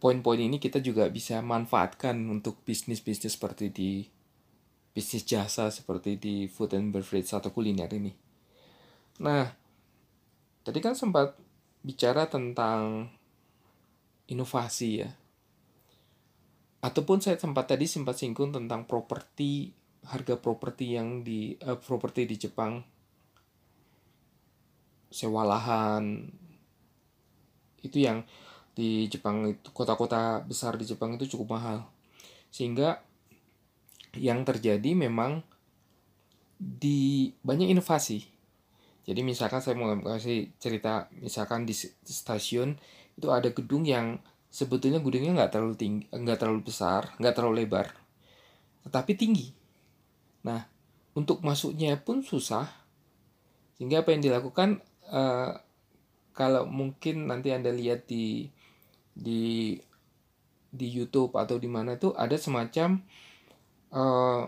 [0.00, 3.90] poin-poin ini kita juga bisa manfaatkan untuk bisnis-bisnis seperti di
[4.90, 8.10] bisnis jasa seperti di food and beverage atau kuliner ini.
[9.20, 9.46] Nah,
[10.64, 11.36] tadi kan sempat
[11.80, 13.08] bicara tentang
[14.28, 15.10] inovasi ya.
[16.80, 19.68] Ataupun saya sempat tadi sempat singgung tentang properti
[20.08, 22.80] harga properti yang di uh, properti di Jepang.
[25.12, 26.30] Sewa lahan.
[27.84, 28.24] Itu yang
[28.72, 31.84] di Jepang itu kota-kota besar di Jepang itu cukup mahal.
[32.48, 33.04] Sehingga
[34.16, 35.44] yang terjadi memang
[36.56, 38.39] di banyak inovasi
[39.08, 42.76] jadi misalkan saya mau kasih cerita misalkan di stasiun
[43.16, 44.20] itu ada gedung yang
[44.50, 48.00] sebetulnya gedungnya nggak terlalu tinggi nggak terlalu besar nggak terlalu lebar
[48.84, 49.52] tetapi tinggi.
[50.44, 50.64] Nah
[51.12, 52.68] untuk masuknya pun susah
[53.76, 55.56] sehingga apa yang dilakukan uh,
[56.36, 58.48] kalau mungkin nanti anda lihat di
[59.16, 59.74] di
[60.70, 63.02] di YouTube atau di mana itu ada semacam
[63.90, 64.46] uh,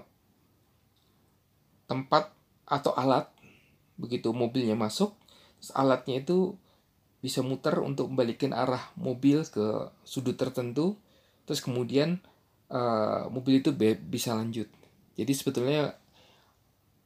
[1.90, 2.30] tempat
[2.68, 3.31] atau alat
[4.00, 5.14] begitu mobilnya masuk
[5.76, 6.58] alatnya itu
[7.22, 10.98] bisa muter untuk membalikan arah mobil ke sudut tertentu
[11.46, 12.18] terus kemudian
[12.70, 13.70] uh, mobil itu
[14.02, 14.66] bisa lanjut
[15.14, 15.94] jadi sebetulnya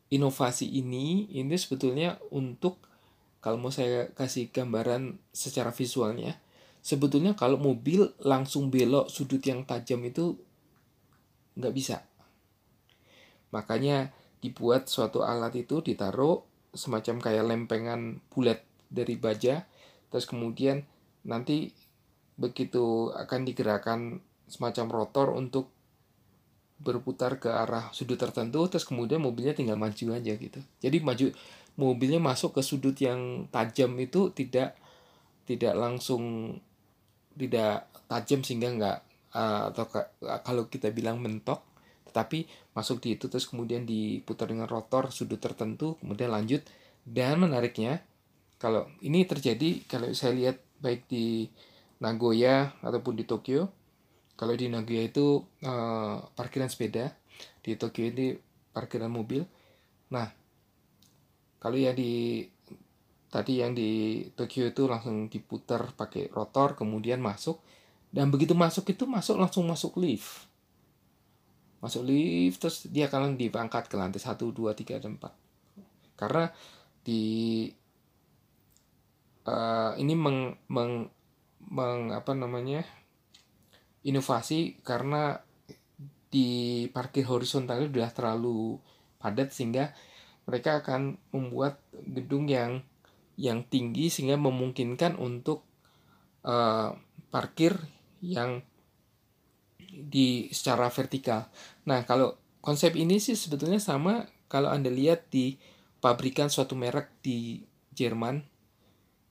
[0.09, 2.81] inovasi ini ini sebetulnya untuk
[3.45, 6.41] kalau mau saya kasih gambaran secara visualnya
[6.87, 10.39] sebetulnya kalau mobil langsung belok sudut yang tajam itu
[11.59, 12.07] nggak bisa.
[13.51, 16.45] Makanya dibuat suatu alat itu ditaruh
[16.77, 18.63] semacam kayak lempengan bulat
[18.93, 19.67] dari baja,
[20.13, 20.87] terus kemudian
[21.27, 21.75] nanti
[22.37, 25.73] begitu akan digerakkan semacam rotor untuk
[26.77, 30.61] berputar ke arah sudut tertentu, terus kemudian mobilnya tinggal maju aja gitu.
[30.79, 31.27] Jadi maju
[31.81, 34.77] mobilnya masuk ke sudut yang tajam itu tidak
[35.49, 36.57] tidak langsung
[37.37, 38.99] tidak tajam sehingga nggak
[39.37, 39.85] uh, atau
[40.45, 41.61] kalau kita bilang mentok
[42.17, 46.65] tetapi masuk di itu terus kemudian diputar dengan rotor sudut tertentu kemudian lanjut.
[47.05, 48.01] Dan menariknya
[48.57, 51.45] kalau ini terjadi kalau saya lihat baik di
[52.01, 53.69] Nagoya ataupun di Tokyo
[54.33, 57.13] kalau di Nagoya itu uh, parkiran sepeda
[57.61, 58.33] di Tokyo ini
[58.73, 59.45] parkiran mobil.
[60.09, 60.33] Nah
[61.61, 62.49] kalau ya di
[63.29, 67.61] tadi yang di Tokyo itu langsung diputar pakai rotor kemudian masuk.
[68.09, 70.56] Dan begitu masuk itu masuk langsung masuk lift
[71.81, 76.49] masuk lift terus dia akan diangkat ke lantai 1, 2, 3, dan 4 karena
[77.05, 77.23] di
[79.47, 81.07] uh, ini meng, meng,
[81.69, 82.83] meng apa namanya
[84.03, 85.39] inovasi karena
[86.27, 88.79] di parkir horizontal itu sudah terlalu
[89.21, 89.95] padat sehingga
[90.47, 92.83] mereka akan membuat gedung yang
[93.37, 95.67] yang tinggi sehingga memungkinkan untuk
[96.47, 96.95] uh,
[97.29, 97.77] parkir
[98.25, 98.65] yang
[99.97, 101.49] di secara vertikal.
[101.89, 105.57] Nah, kalau konsep ini sih sebetulnya sama kalau Anda lihat di
[106.05, 107.65] pabrikan suatu merek di
[107.97, 108.45] Jerman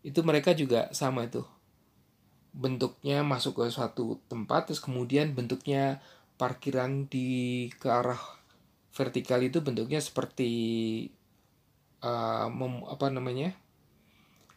[0.02, 1.46] itu mereka juga sama itu.
[2.56, 6.02] Bentuknya masuk ke suatu tempat terus kemudian bentuknya
[6.36, 8.20] parkiran di ke arah
[8.96, 10.52] vertikal itu bentuknya seperti
[12.04, 13.54] uh, mem, apa namanya?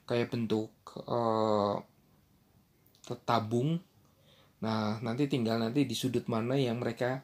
[0.09, 0.73] kayak bentuk
[1.05, 1.85] uh,
[3.29, 3.77] tabung.
[4.65, 7.23] Nah, nanti tinggal nanti di sudut mana yang mereka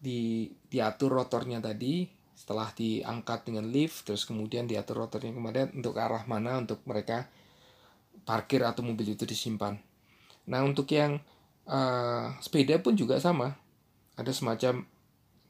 [0.00, 6.26] di diatur rotornya tadi setelah diangkat dengan lift terus kemudian diatur rotornya kemudian untuk arah
[6.26, 7.30] mana untuk mereka
[8.26, 9.76] parkir atau mobil itu disimpan.
[10.48, 11.20] Nah, untuk yang
[11.68, 13.52] uh, sepeda pun juga sama.
[14.14, 14.86] Ada semacam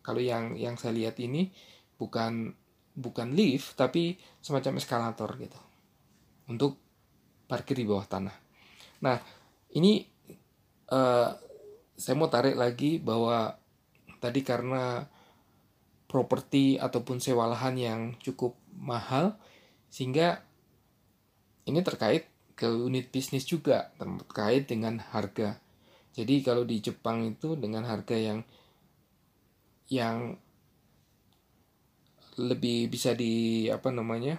[0.00, 1.52] kalau yang yang saya lihat ini
[1.96, 2.52] bukan
[2.94, 5.60] bukan lift tapi semacam eskalator gitu
[6.48, 6.78] untuk
[7.50, 8.36] parkir di bawah tanah.
[9.04, 9.16] Nah,
[9.76, 10.13] ini
[10.91, 11.28] uh,
[11.95, 13.55] saya mau tarik lagi bahwa
[14.18, 15.07] tadi karena
[16.11, 19.39] properti ataupun sewa lahan yang cukup mahal
[19.91, 20.43] sehingga
[21.64, 25.59] ini terkait ke unit bisnis juga terkait dengan harga.
[26.14, 28.47] Jadi kalau di Jepang itu dengan harga yang
[29.91, 30.39] yang
[32.39, 34.39] lebih bisa di apa namanya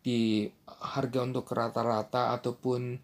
[0.00, 3.00] di harga untuk rata-rata ataupun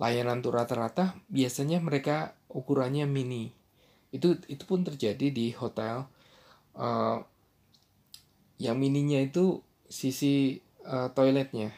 [0.00, 3.52] layanan untuk rata-rata biasanya mereka ukurannya mini.
[4.08, 6.08] Itu itu pun terjadi di hotel
[6.74, 7.20] uh,
[8.56, 9.60] yang mininya itu
[9.92, 10.56] sisi
[10.88, 11.76] uh, toiletnya.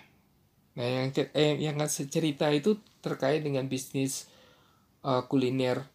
[0.78, 4.30] Nah yang eh, yang cerita itu terkait dengan bisnis
[5.02, 5.90] uh, kuliner.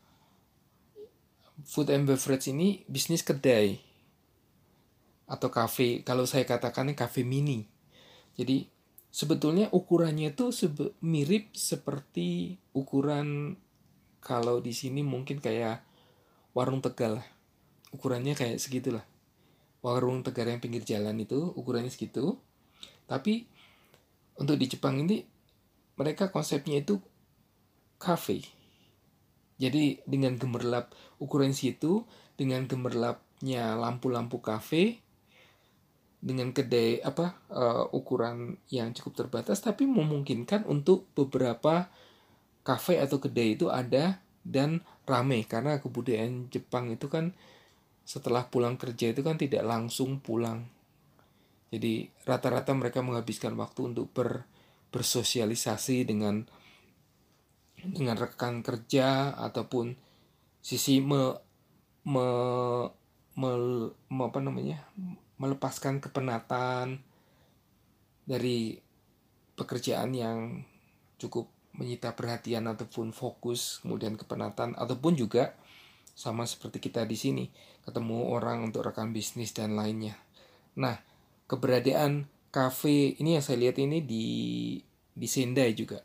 [1.58, 3.82] Food and beverage ini bisnis kedai
[5.26, 6.06] atau kafe.
[6.06, 7.66] Kalau saya katakan kafe mini.
[8.38, 8.77] Jadi
[9.18, 13.58] sebetulnya ukurannya itu sebe mirip seperti ukuran
[14.22, 15.82] kalau di sini mungkin kayak
[16.54, 17.26] warung tegal
[17.98, 19.02] ukurannya kayak segitulah.
[19.82, 22.38] Warung tegal yang pinggir jalan itu ukurannya segitu.
[23.08, 23.48] Tapi
[24.38, 25.24] untuk di Jepang ini
[25.98, 27.00] mereka konsepnya itu
[27.98, 28.44] kafe.
[29.58, 32.06] Jadi dengan gemerlap ukuran situ,
[32.38, 35.02] dengan gemerlapnya lampu-lampu kafe,
[36.18, 41.88] dengan kedai apa uh, ukuran yang cukup terbatas, tapi memungkinkan untuk beberapa
[42.66, 47.32] kafe atau kedai itu ada dan rame karena kebudayaan Jepang itu kan
[48.08, 50.68] setelah pulang kerja itu kan tidak langsung pulang.
[51.68, 54.48] Jadi rata-rata mereka menghabiskan waktu untuk ber,
[54.96, 56.48] bersosialisasi dengan
[57.78, 60.00] dengan rekan kerja ataupun
[60.64, 61.36] sisi me,
[62.08, 62.28] me,
[63.36, 63.52] me,
[63.92, 64.82] me apa namanya
[65.38, 67.02] melepaskan kepenatan
[68.28, 68.78] dari
[69.58, 70.68] pekerjaan yang
[71.18, 75.54] cukup menyita perhatian ataupun fokus kemudian kepenatan ataupun juga
[76.18, 77.46] sama seperti kita di sini
[77.86, 80.18] ketemu orang untuk rekan bisnis dan lainnya.
[80.82, 80.98] Nah,
[81.46, 84.26] keberadaan kafe ini yang saya lihat ini di
[85.14, 86.02] di Sendai juga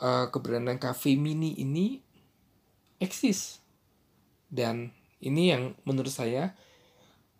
[0.00, 2.00] uh, keberadaan cafe mini ini
[3.00, 3.60] eksis
[4.52, 4.92] dan
[5.24, 6.52] ini yang menurut saya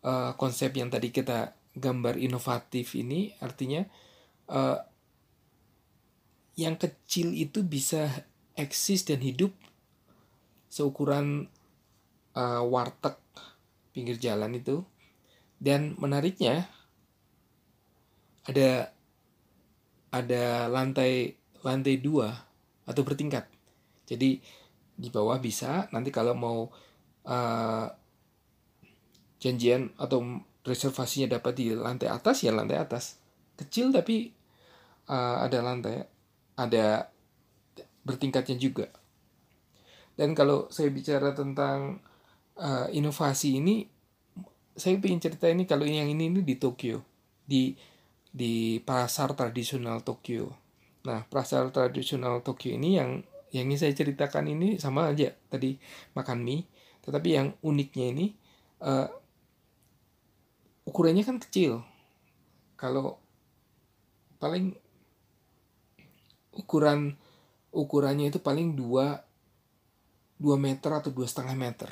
[0.05, 3.83] uh, konsep yang tadi kita gambar inovatif ini artinya
[4.53, 4.79] uh,
[6.55, 8.07] yang kecil itu bisa
[8.55, 9.51] eksis dan hidup
[10.71, 11.51] seukuran
[12.39, 13.19] uh, warteg
[13.91, 14.87] pinggir jalan itu
[15.59, 16.71] dan menariknya
[18.47, 18.95] ada
[20.15, 21.35] ada lantai
[21.65, 22.31] lantai dua
[22.87, 23.49] atau bertingkat.
[24.07, 24.39] Jadi
[24.95, 26.71] di bawah bisa nanti kalau mau
[27.27, 27.87] uh,
[29.45, 33.21] janjian atau reservasinya dapat di lantai atas ya lantai atas.
[33.61, 34.33] Kecil tapi
[35.13, 36.09] uh, ada lantai,
[36.57, 37.13] ada
[38.01, 38.89] bertingkatnya juga.
[40.17, 42.01] Dan kalau saya bicara tentang
[42.57, 43.85] uh, inovasi ini,
[44.73, 47.05] saya ingin cerita ini kalau yang ini ini di Tokyo,
[47.45, 47.77] di
[48.33, 50.65] di pasar tradisional Tokyo
[51.05, 53.21] Nah, pasar tradisional Tokyo ini yang
[53.53, 55.79] yang ingin saya ceritakan ini sama aja tadi
[56.17, 56.67] makan mie,
[57.05, 58.27] tetapi yang uniknya ini
[58.83, 59.07] uh,
[60.85, 61.85] ukurannya kan kecil.
[62.79, 63.21] Kalau
[64.39, 64.77] paling
[66.55, 67.19] ukuran
[67.75, 71.91] ukurannya itu paling 2 2 meter atau dua setengah meter.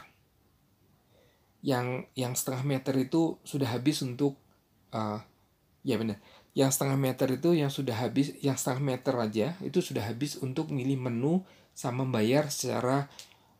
[1.63, 4.37] Yang yang setengah meter itu sudah habis untuk
[4.93, 5.19] uh,
[5.83, 6.23] ya benar
[6.53, 10.69] yang setengah meter itu yang sudah habis yang setengah meter aja itu sudah habis untuk
[10.69, 11.41] milih menu
[11.73, 13.09] sama bayar secara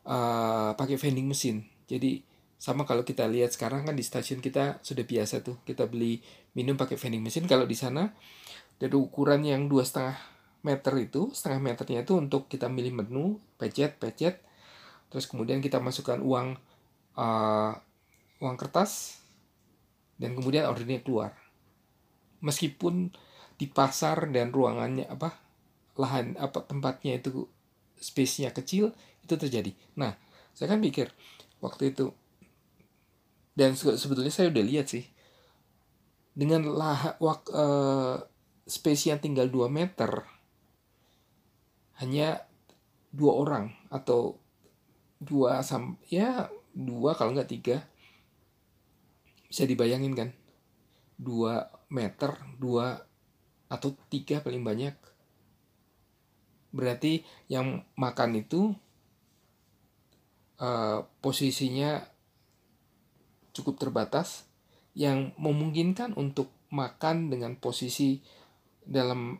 [0.05, 2.21] uh, pakai vending mesin jadi
[2.63, 6.23] sama kalau kita lihat sekarang kan di stasiun kita sudah biasa tuh kita beli
[6.55, 8.15] minum pakai vending mesin kalau di sana
[8.79, 10.15] dari ukuran yang dua setengah
[10.63, 14.39] meter itu setengah meternya itu untuk kita milih menu pecet pecet.
[15.11, 16.55] Terus kemudian kita masukkan uang
[17.19, 17.71] uh,
[18.39, 19.19] uang kertas
[20.15, 21.35] dan kemudian ordernya keluar.
[22.39, 23.11] Meskipun
[23.59, 25.35] di pasar dan ruangannya apa
[25.99, 27.45] lahan apa tempatnya itu
[27.99, 29.75] space-nya kecil itu terjadi.
[29.99, 30.15] Nah,
[30.55, 31.11] saya kan pikir
[31.59, 32.15] waktu itu
[33.53, 35.05] dan sebetulnya saya udah lihat sih.
[36.33, 38.17] Dengan lah wak, uh,
[38.65, 40.25] space yang tinggal 2 meter
[42.01, 42.41] hanya
[43.13, 44.41] dua orang atau
[45.21, 47.77] dua sam ya dua kalau nggak tiga.
[49.45, 50.29] Bisa dibayangin kan?
[51.13, 52.97] Dua meter dua
[53.69, 54.97] atau tiga paling banyak.
[56.73, 57.21] Berarti
[57.53, 58.73] yang makan itu
[60.57, 62.01] uh, posisinya
[63.53, 64.49] cukup terbatas
[64.97, 68.21] yang memungkinkan untuk makan dengan posisi
[68.83, 69.37] dalam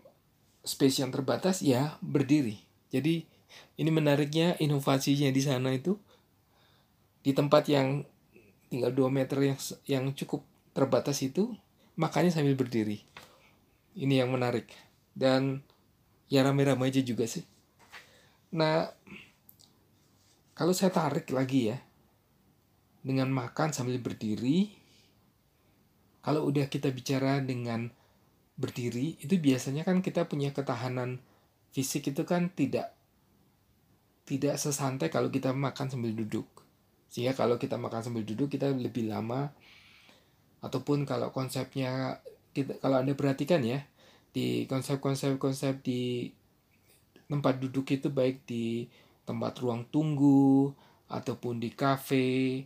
[0.64, 2.62] space yang terbatas ya berdiri.
[2.94, 3.26] Jadi
[3.78, 5.98] ini menariknya inovasinya di sana itu
[7.26, 8.06] di tempat yang
[8.70, 10.42] tinggal 2 meter yang yang cukup
[10.74, 11.54] terbatas itu
[11.98, 13.02] makanya sambil berdiri.
[13.94, 14.70] Ini yang menarik.
[15.14, 15.62] Dan
[16.26, 17.46] ya rame-rame aja juga sih.
[18.54, 18.90] Nah
[20.54, 21.78] kalau saya tarik lagi ya
[23.04, 24.72] dengan makan sambil berdiri.
[26.24, 27.92] Kalau udah kita bicara dengan
[28.56, 31.20] berdiri itu biasanya kan kita punya ketahanan
[31.76, 32.96] fisik itu kan tidak
[34.24, 36.48] tidak sesantai kalau kita makan sambil duduk.
[37.12, 39.52] Sehingga kalau kita makan sambil duduk kita lebih lama.
[40.64, 42.24] Ataupun kalau konsepnya
[42.56, 43.84] kita kalau anda perhatikan ya
[44.32, 46.32] di konsep-konsep konsep di
[47.28, 48.88] tempat duduk itu baik di
[49.28, 50.72] tempat ruang tunggu
[51.12, 52.64] ataupun di kafe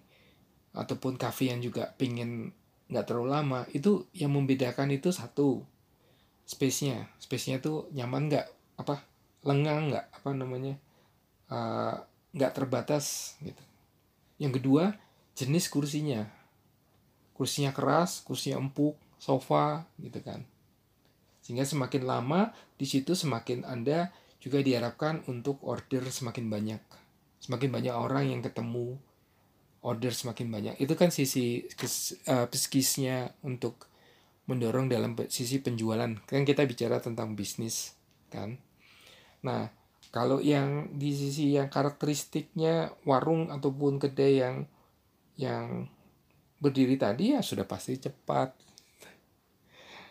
[0.78, 2.54] ataupun kafe yang juga pingin
[2.88, 5.66] nggak terlalu lama itu yang membedakan itu satu
[6.48, 7.12] space-nya.
[7.20, 8.48] Space-nya tuh nyaman nggak?
[8.80, 9.04] Apa?
[9.44, 10.06] Lengang nggak?
[10.22, 10.80] Apa namanya?
[11.52, 12.00] Uh,
[12.32, 13.60] nggak terbatas gitu.
[14.40, 14.84] Yang kedua
[15.36, 16.30] jenis kursinya.
[17.36, 20.48] Kursinya keras kursinya empuk sofa gitu kan.
[21.44, 26.82] Sehingga semakin lama di situ semakin anda juga diharapkan untuk order semakin banyak.
[27.44, 28.98] Semakin banyak orang yang ketemu
[29.82, 30.76] order semakin banyak.
[30.82, 31.66] Itu kan sisi
[32.30, 33.90] uh, psikisnya untuk
[34.48, 36.10] mendorong dalam sisi penjualan.
[36.26, 37.94] Kan kita bicara tentang bisnis
[38.32, 38.58] kan?
[39.44, 39.70] Nah
[40.10, 44.56] kalau yang di sisi yang karakteristiknya warung ataupun kedai yang
[45.38, 45.86] yang
[46.58, 48.54] berdiri tadi ya sudah pasti cepat.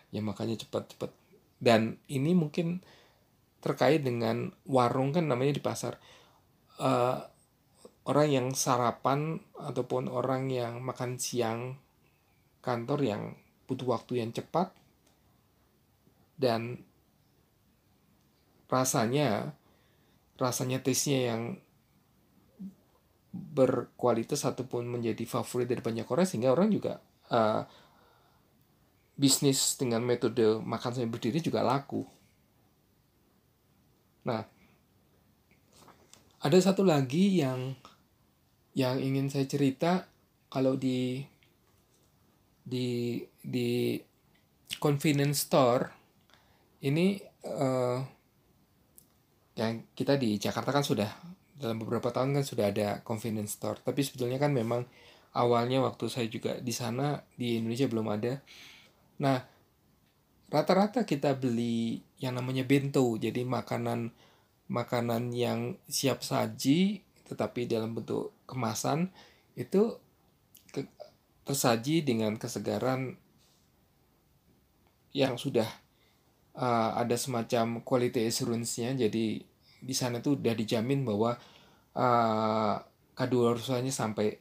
[0.07, 1.11] Ya makanya cepat-cepat
[1.57, 2.85] dan ini mungkin
[3.61, 5.97] terkait dengan warung kan namanya di pasar.
[6.77, 7.25] Uh,
[8.07, 11.75] orang yang sarapan ataupun orang yang makan siang
[12.63, 13.23] kantor yang
[13.67, 14.71] butuh waktu yang cepat
[16.39, 16.87] dan
[18.71, 19.51] rasanya
[20.39, 21.41] rasanya taste-nya yang
[23.35, 27.67] berkualitas ataupun menjadi favorit dari banyak orang sehingga orang juga uh,
[29.17, 32.05] bisnis dengan metode makan sambil berdiri juga laku.
[34.29, 34.45] Nah,
[36.37, 37.73] ada satu lagi yang
[38.77, 40.05] yang ingin saya cerita
[40.53, 41.25] kalau di
[42.61, 43.97] di di
[44.77, 45.89] convenience store
[46.85, 47.17] ini
[47.49, 47.97] uh,
[49.57, 51.09] yang kita di Jakarta kan sudah
[51.57, 53.81] dalam beberapa tahun kan sudah ada convenience store.
[53.81, 54.85] Tapi sebetulnya kan memang
[55.33, 58.37] awalnya waktu saya juga di sana di Indonesia belum ada.
[59.25, 59.41] Nah
[60.53, 63.17] rata-rata kita beli yang namanya bento.
[63.17, 64.13] Jadi makanan
[64.69, 69.11] makanan yang siap saji tetapi dalam bentuk kemasan
[69.53, 69.99] itu
[70.71, 70.87] ke,
[71.43, 73.19] tersaji dengan kesegaran
[75.11, 75.67] yang sudah
[76.57, 79.43] uh, ada semacam quality assurance-nya jadi
[79.77, 81.37] di sana tuh udah dijamin bahwa
[81.93, 82.75] uh,
[83.13, 84.37] kadaluarsanya sampai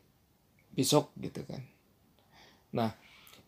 [0.77, 1.65] besok gitu kan.
[2.77, 2.93] Nah,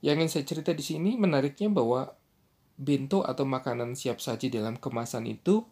[0.00, 2.16] yang ingin saya cerita di sini menariknya bahwa
[2.80, 5.68] bento atau makanan siap saji dalam kemasan itu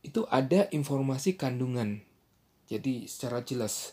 [0.00, 2.00] itu ada informasi kandungan.
[2.68, 3.92] Jadi secara jelas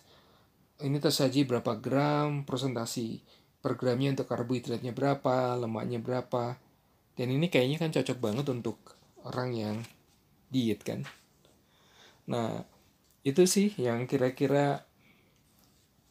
[0.82, 3.22] ini tersaji berapa gram, presentasi
[3.62, 6.58] per gramnya untuk karbohidratnya berapa, lemaknya berapa.
[7.14, 8.78] Dan ini kayaknya kan cocok banget untuk
[9.22, 9.78] orang yang
[10.50, 11.06] diet kan.
[12.26, 12.66] Nah,
[13.22, 14.82] itu sih yang kira-kira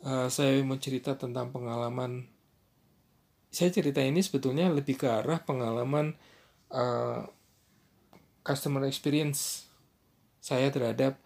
[0.07, 2.31] uh, saya mau cerita tentang pengalaman.
[3.51, 6.15] Saya cerita ini sebetulnya lebih ke arah pengalaman
[6.71, 7.27] uh,
[8.47, 9.67] customer experience
[10.39, 11.19] saya terhadap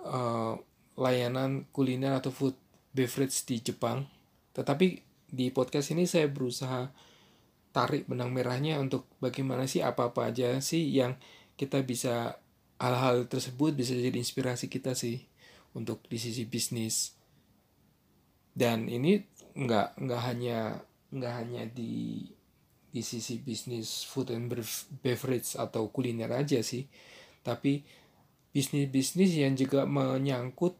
[0.00, 0.56] uh,
[0.98, 2.58] layanan kuliner atau food
[2.90, 4.10] beverage di Jepang.
[4.52, 4.86] Tetapi
[5.30, 6.90] di podcast ini saya berusaha
[7.70, 11.14] tarik benang merahnya untuk bagaimana sih apa-apa aja sih yang
[11.54, 12.40] kita bisa
[12.80, 15.22] hal-hal tersebut bisa jadi inspirasi kita sih
[15.76, 17.12] untuk di sisi bisnis
[18.56, 19.20] dan ini
[19.52, 20.80] nggak nggak hanya
[21.12, 22.24] nggak hanya di
[22.88, 24.48] di sisi bisnis food and
[25.04, 26.88] beverage atau kuliner aja sih
[27.44, 27.84] tapi
[28.50, 30.74] bisnis-bisnis yang juga menyangkut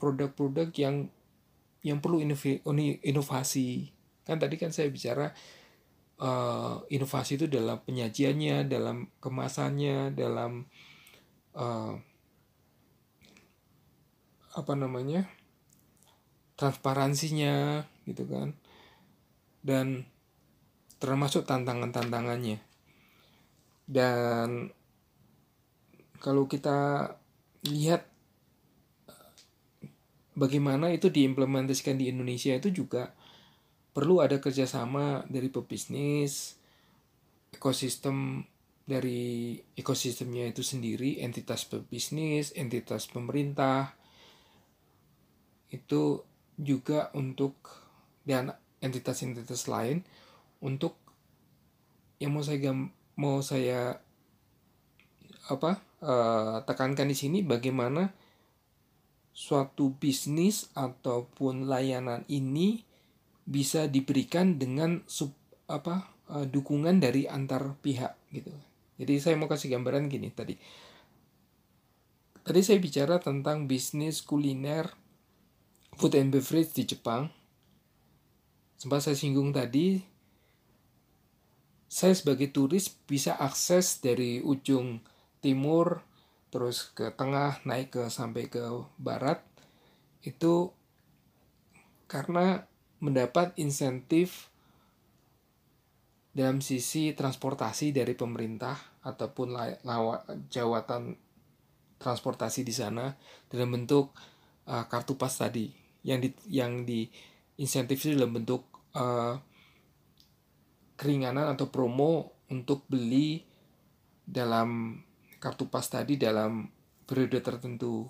[0.00, 1.12] produk-produk yang
[1.84, 2.20] yang perlu
[3.04, 3.92] inovasi.
[4.24, 5.32] Kan tadi kan saya bicara
[6.20, 10.68] uh, inovasi itu dalam penyajiannya dalam kemasannya dalam
[11.56, 11.94] uh,
[14.50, 15.28] apa namanya
[16.56, 18.56] transparansinya gitu kan.
[19.60, 20.08] Dan
[21.00, 22.60] termasuk tantangan-tantangannya.
[23.88, 24.68] Dan
[26.20, 27.08] kalau kita
[27.64, 28.09] lihat
[30.34, 33.14] bagaimana itu diimplementasikan di Indonesia itu juga
[33.90, 36.60] perlu ada kerjasama dari pebisnis
[37.50, 38.46] ekosistem
[38.90, 43.94] dari ekosistemnya itu sendiri, entitas pebisnis, entitas pemerintah,
[45.70, 46.26] itu
[46.58, 47.54] juga untuk
[48.26, 48.50] dan
[48.82, 50.02] entitas-entitas lain
[50.58, 50.98] untuk
[52.18, 52.74] yang mau saya
[53.16, 54.02] mau saya
[55.48, 58.12] apa uh, tekankan di sini bagaimana
[59.30, 62.82] suatu bisnis ataupun layanan ini
[63.46, 65.32] bisa diberikan dengan sub
[65.70, 68.50] apa uh, dukungan dari antar pihak gitu
[69.00, 70.60] jadi saya mau kasih gambaran gini tadi.
[72.44, 74.92] Tadi saya bicara tentang bisnis kuliner
[75.96, 77.32] food and beverage di Jepang.
[78.80, 80.00] sempat saya singgung tadi
[81.84, 85.04] saya sebagai turis bisa akses dari ujung
[85.44, 86.00] timur
[86.50, 88.60] terus ke tengah naik ke sampai ke
[88.98, 89.42] barat
[90.26, 90.74] itu
[92.10, 92.66] karena
[93.00, 94.50] mendapat insentif
[96.30, 99.56] dalam sisi transportasi dari pemerintah ataupun
[100.50, 101.18] jawatan
[102.00, 103.12] transportasi di sana
[103.50, 104.14] dalam bentuk
[104.70, 105.70] uh, kartu pas tadi.
[106.00, 106.30] Yang di
[106.62, 107.04] yang di
[107.60, 108.64] insentif itu dalam bentuk
[108.96, 109.36] uh,
[110.96, 113.44] keringanan atau promo untuk beli
[114.24, 115.00] dalam
[115.40, 116.68] kartu pas tadi dalam
[117.08, 118.06] periode tertentu.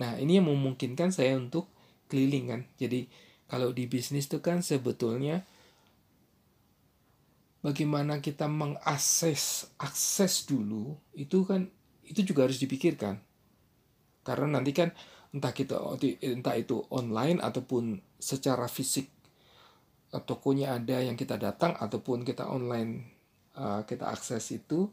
[0.00, 1.70] Nah, ini yang memungkinkan saya untuk
[2.10, 2.60] keliling kan.
[2.80, 3.06] Jadi,
[3.46, 5.44] kalau di bisnis itu kan sebetulnya
[7.60, 11.68] bagaimana kita mengakses akses dulu itu kan
[12.04, 13.20] itu juga harus dipikirkan.
[14.24, 14.90] Karena nanti kan
[15.34, 15.80] entah kita
[16.24, 19.10] entah itu online ataupun secara fisik
[20.14, 23.10] eh, tokonya ada yang kita datang ataupun kita online
[23.58, 24.86] uh, kita akses itu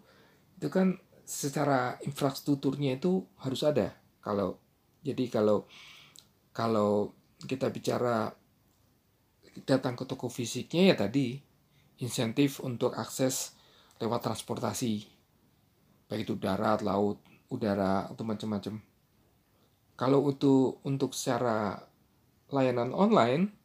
[0.58, 0.98] itu kan
[1.32, 3.96] secara infrastrukturnya itu harus ada.
[4.20, 4.60] Kalau
[5.00, 5.64] jadi kalau
[6.52, 7.16] kalau
[7.48, 8.36] kita bicara
[9.64, 11.40] datang ke toko fisiknya ya tadi
[12.04, 13.56] insentif untuk akses
[14.04, 15.08] lewat transportasi
[16.12, 18.84] baik itu darat laut udara atau macam-macam.
[19.96, 21.88] Kalau untuk untuk secara
[22.52, 23.56] layanan online,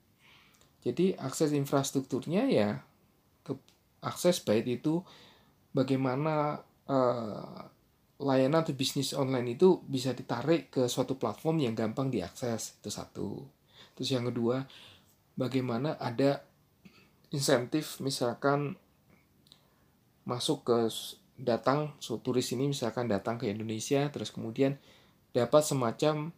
[0.87, 2.87] jadi akses infrastrukturnya ya
[3.43, 3.59] ke
[3.99, 5.03] akses baik itu
[5.75, 7.67] bagaimana uh,
[8.17, 13.45] layanan atau bisnis online itu bisa ditarik ke suatu platform yang gampang diakses itu satu.
[13.97, 14.65] Terus yang kedua,
[15.37, 16.41] bagaimana ada
[17.29, 18.79] insentif misalkan
[20.27, 20.79] masuk ke
[21.37, 24.81] datang so turis ini misalkan datang ke Indonesia terus kemudian
[25.37, 26.33] dapat semacam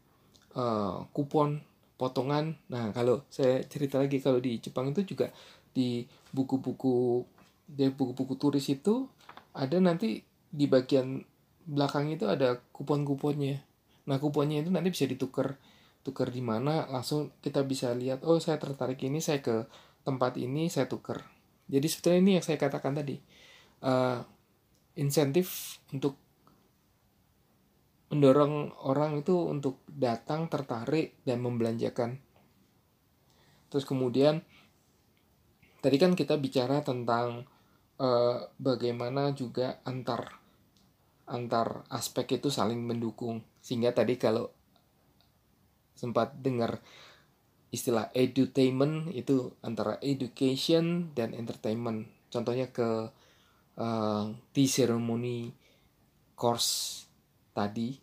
[0.58, 1.62] uh, kupon
[1.98, 2.54] potongan.
[2.70, 5.30] Nah, kalau saya cerita lagi kalau di Jepang itu juga
[5.74, 7.22] di buku-buku
[7.68, 9.06] di buku-buku turis itu
[9.54, 11.20] ada nanti di bagian
[11.68, 13.60] belakang itu ada kupon-kuponnya.
[14.08, 15.60] Nah, kuponnya itu nanti bisa ditukar
[16.00, 19.68] tukar di mana langsung kita bisa lihat oh saya tertarik ini saya ke
[20.08, 21.28] tempat ini saya tukar.
[21.68, 23.20] Jadi sebetulnya ini yang saya katakan tadi.
[23.78, 24.24] Uh,
[24.98, 26.18] insentif untuk
[28.10, 32.18] mendorong orang itu untuk datang tertarik dan membelanjakan.
[33.68, 34.40] Terus kemudian
[35.84, 37.44] tadi kan kita bicara tentang
[38.00, 40.37] uh, bagaimana juga antar
[41.28, 43.44] antar aspek itu saling mendukung.
[43.60, 44.50] Sehingga tadi kalau
[45.94, 46.80] sempat dengar
[47.68, 52.08] istilah edutainment itu antara education dan entertainment.
[52.32, 53.12] Contohnya ke
[53.76, 55.52] uh, di ceremony
[56.34, 57.04] course
[57.52, 58.00] tadi.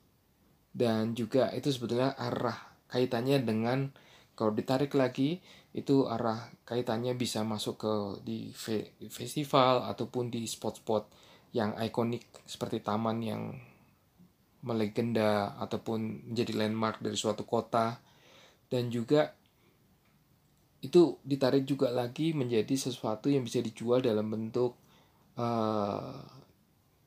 [0.75, 3.89] Dan juga itu sebetulnya arah kaitannya dengan
[4.35, 5.39] kalau ditarik lagi
[5.71, 7.93] itu arah kaitannya bisa masuk ke
[8.27, 8.51] di
[9.07, 11.24] festival ataupun di spot-spot
[11.55, 13.55] yang ikonik seperti taman yang
[14.67, 17.95] melegenda ataupun menjadi landmark dari suatu kota.
[18.67, 19.31] Dan juga
[20.83, 24.75] itu ditarik juga lagi menjadi sesuatu yang bisa dijual dalam bentuk
[25.39, 26.19] uh,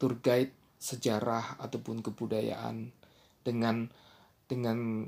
[0.01, 2.89] tour guide sejarah ataupun kebudayaan.
[3.45, 3.85] Dengan
[4.49, 5.05] dengan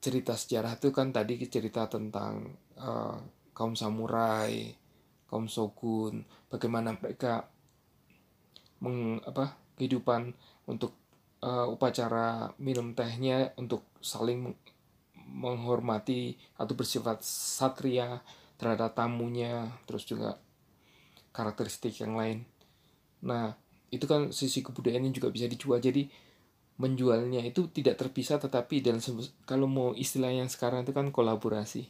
[0.00, 3.20] cerita sejarah itu kan tadi cerita tentang uh,
[3.52, 4.72] kaum samurai,
[5.28, 7.51] kaum shogun, bagaimana mereka
[8.82, 10.34] meng, apa kehidupan
[10.66, 10.98] untuk
[11.46, 14.50] uh, upacara minum tehnya untuk saling
[15.32, 18.20] menghormati atau bersifat satria
[18.60, 20.38] terhadap tamunya, terus juga
[21.32, 22.44] karakteristik yang lain.
[23.24, 23.56] Nah,
[23.88, 25.80] itu kan sisi kebudayaan yang juga bisa dijual.
[25.80, 26.06] Jadi
[26.80, 28.98] menjualnya itu tidak terpisah tetapi dan
[29.44, 31.88] kalau mau istilah yang sekarang itu kan kolaborasi.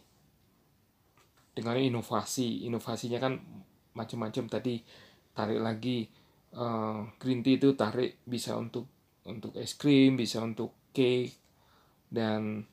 [1.53, 3.43] Dengan inovasi inovasinya kan
[3.93, 4.45] macam-macam.
[4.49, 4.75] Tadi
[5.37, 6.09] tarik lagi
[6.57, 8.89] uh, green tea itu tarik bisa untuk
[9.29, 11.33] untuk es krim bisa untuk cake
[12.13, 12.67] dan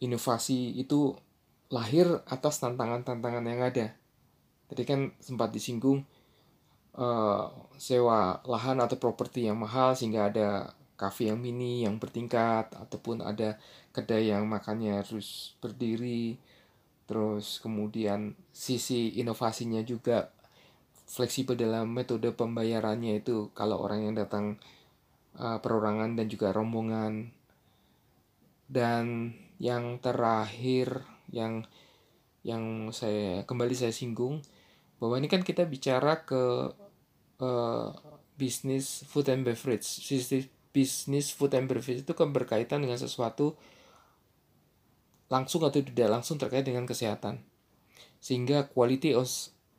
[0.00, 1.12] inovasi itu
[1.70, 3.94] lahir atas tantangan-tantangan yang ada.
[4.66, 6.02] Tadi kan sempat disinggung
[6.96, 7.46] uh,
[7.76, 10.48] sewa lahan atau properti yang mahal sehingga ada
[10.96, 13.56] kafe yang mini yang bertingkat ataupun ada
[13.92, 16.40] kedai yang makannya harus berdiri.
[17.04, 20.30] Terus kemudian sisi inovasinya juga
[21.10, 24.62] fleksibel dalam metode pembayarannya itu kalau orang yang datang
[25.34, 27.34] uh, perorangan dan juga rombongan
[28.70, 31.02] dan yang terakhir
[31.34, 31.66] yang
[32.46, 34.40] yang saya kembali saya singgung
[35.02, 36.72] bahwa ini kan kita bicara ke
[37.42, 37.88] uh,
[38.38, 39.84] bisnis food and beverage.
[39.84, 43.58] Bisnis bisnis food and beverage itu kan berkaitan dengan sesuatu
[45.26, 47.42] langsung atau tidak langsung terkait dengan kesehatan.
[48.22, 49.16] Sehingga quality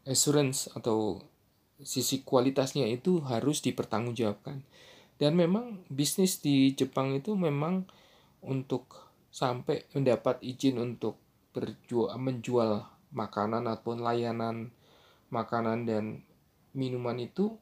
[0.06, 1.22] assurance atau
[1.82, 4.62] sisi kualitasnya itu harus dipertanggungjawabkan.
[5.22, 7.86] Dan memang bisnis di Jepang itu memang
[8.42, 11.22] untuk sampai mendapat izin untuk
[11.54, 12.84] berjual menjual
[13.14, 14.72] makanan ataupun layanan
[15.30, 16.26] makanan dan
[16.76, 17.56] minuman itu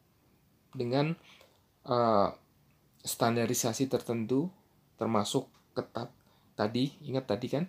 [0.74, 1.14] dengan
[1.86, 2.30] uh,
[3.02, 4.50] standarisasi tertentu
[4.98, 6.14] termasuk ketat
[6.54, 7.66] tadi ingat tadi kan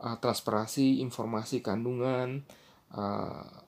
[0.00, 2.44] uh, transparansi informasi kandungan
[2.92, 3.67] uh,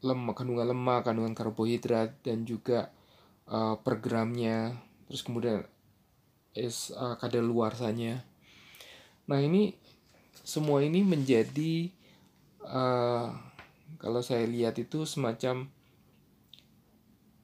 [0.00, 2.88] lemak kandungan lemak kandungan karbohidrat dan juga
[3.48, 4.76] uh, per gramnya
[5.08, 5.64] terus kemudian
[6.56, 8.24] es uh, kadar luarsanya
[9.28, 9.76] nah ini
[10.42, 11.92] semua ini menjadi
[12.64, 13.30] uh,
[14.00, 15.68] kalau saya lihat itu semacam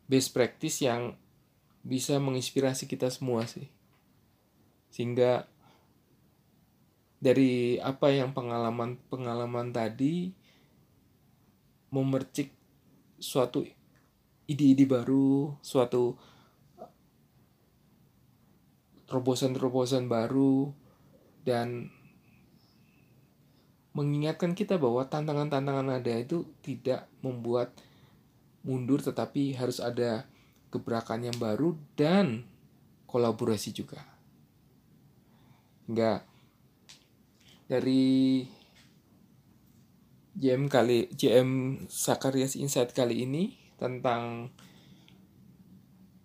[0.06, 1.18] best practice yang
[1.86, 3.70] bisa menginspirasi kita semua sih.
[4.90, 5.46] Sehingga
[7.18, 10.30] dari apa yang pengalaman pengalaman tadi
[11.90, 12.52] memercik
[13.16, 13.64] suatu
[14.46, 16.14] ide-ide baru suatu
[19.06, 20.74] terobosan-terobosan baru
[21.46, 21.90] dan
[23.94, 27.72] mengingatkan kita bahwa tantangan-tantangan ada itu tidak membuat
[28.66, 30.26] mundur tetapi harus ada
[30.74, 32.44] gebrakan yang baru dan
[33.06, 34.02] kolaborasi juga.
[35.86, 36.26] Enggak
[37.70, 38.42] dari
[40.36, 44.52] JM kali JM Sakarias Insight kali ini tentang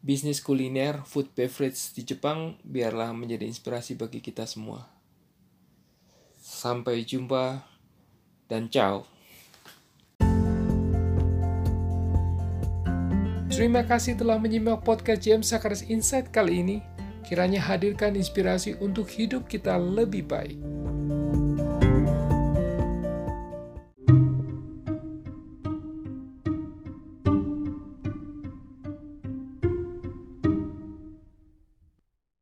[0.04, 4.84] bisnis kuliner food beverage di Jepang biarlah menjadi inspirasi bagi kita semua.
[6.36, 7.64] Sampai jumpa
[8.52, 9.08] dan ciao.
[13.48, 16.78] Terima kasih telah menyimak podcast James Sakaris Insight kali ini.
[17.24, 20.60] Kiranya hadirkan inspirasi untuk hidup kita lebih baik.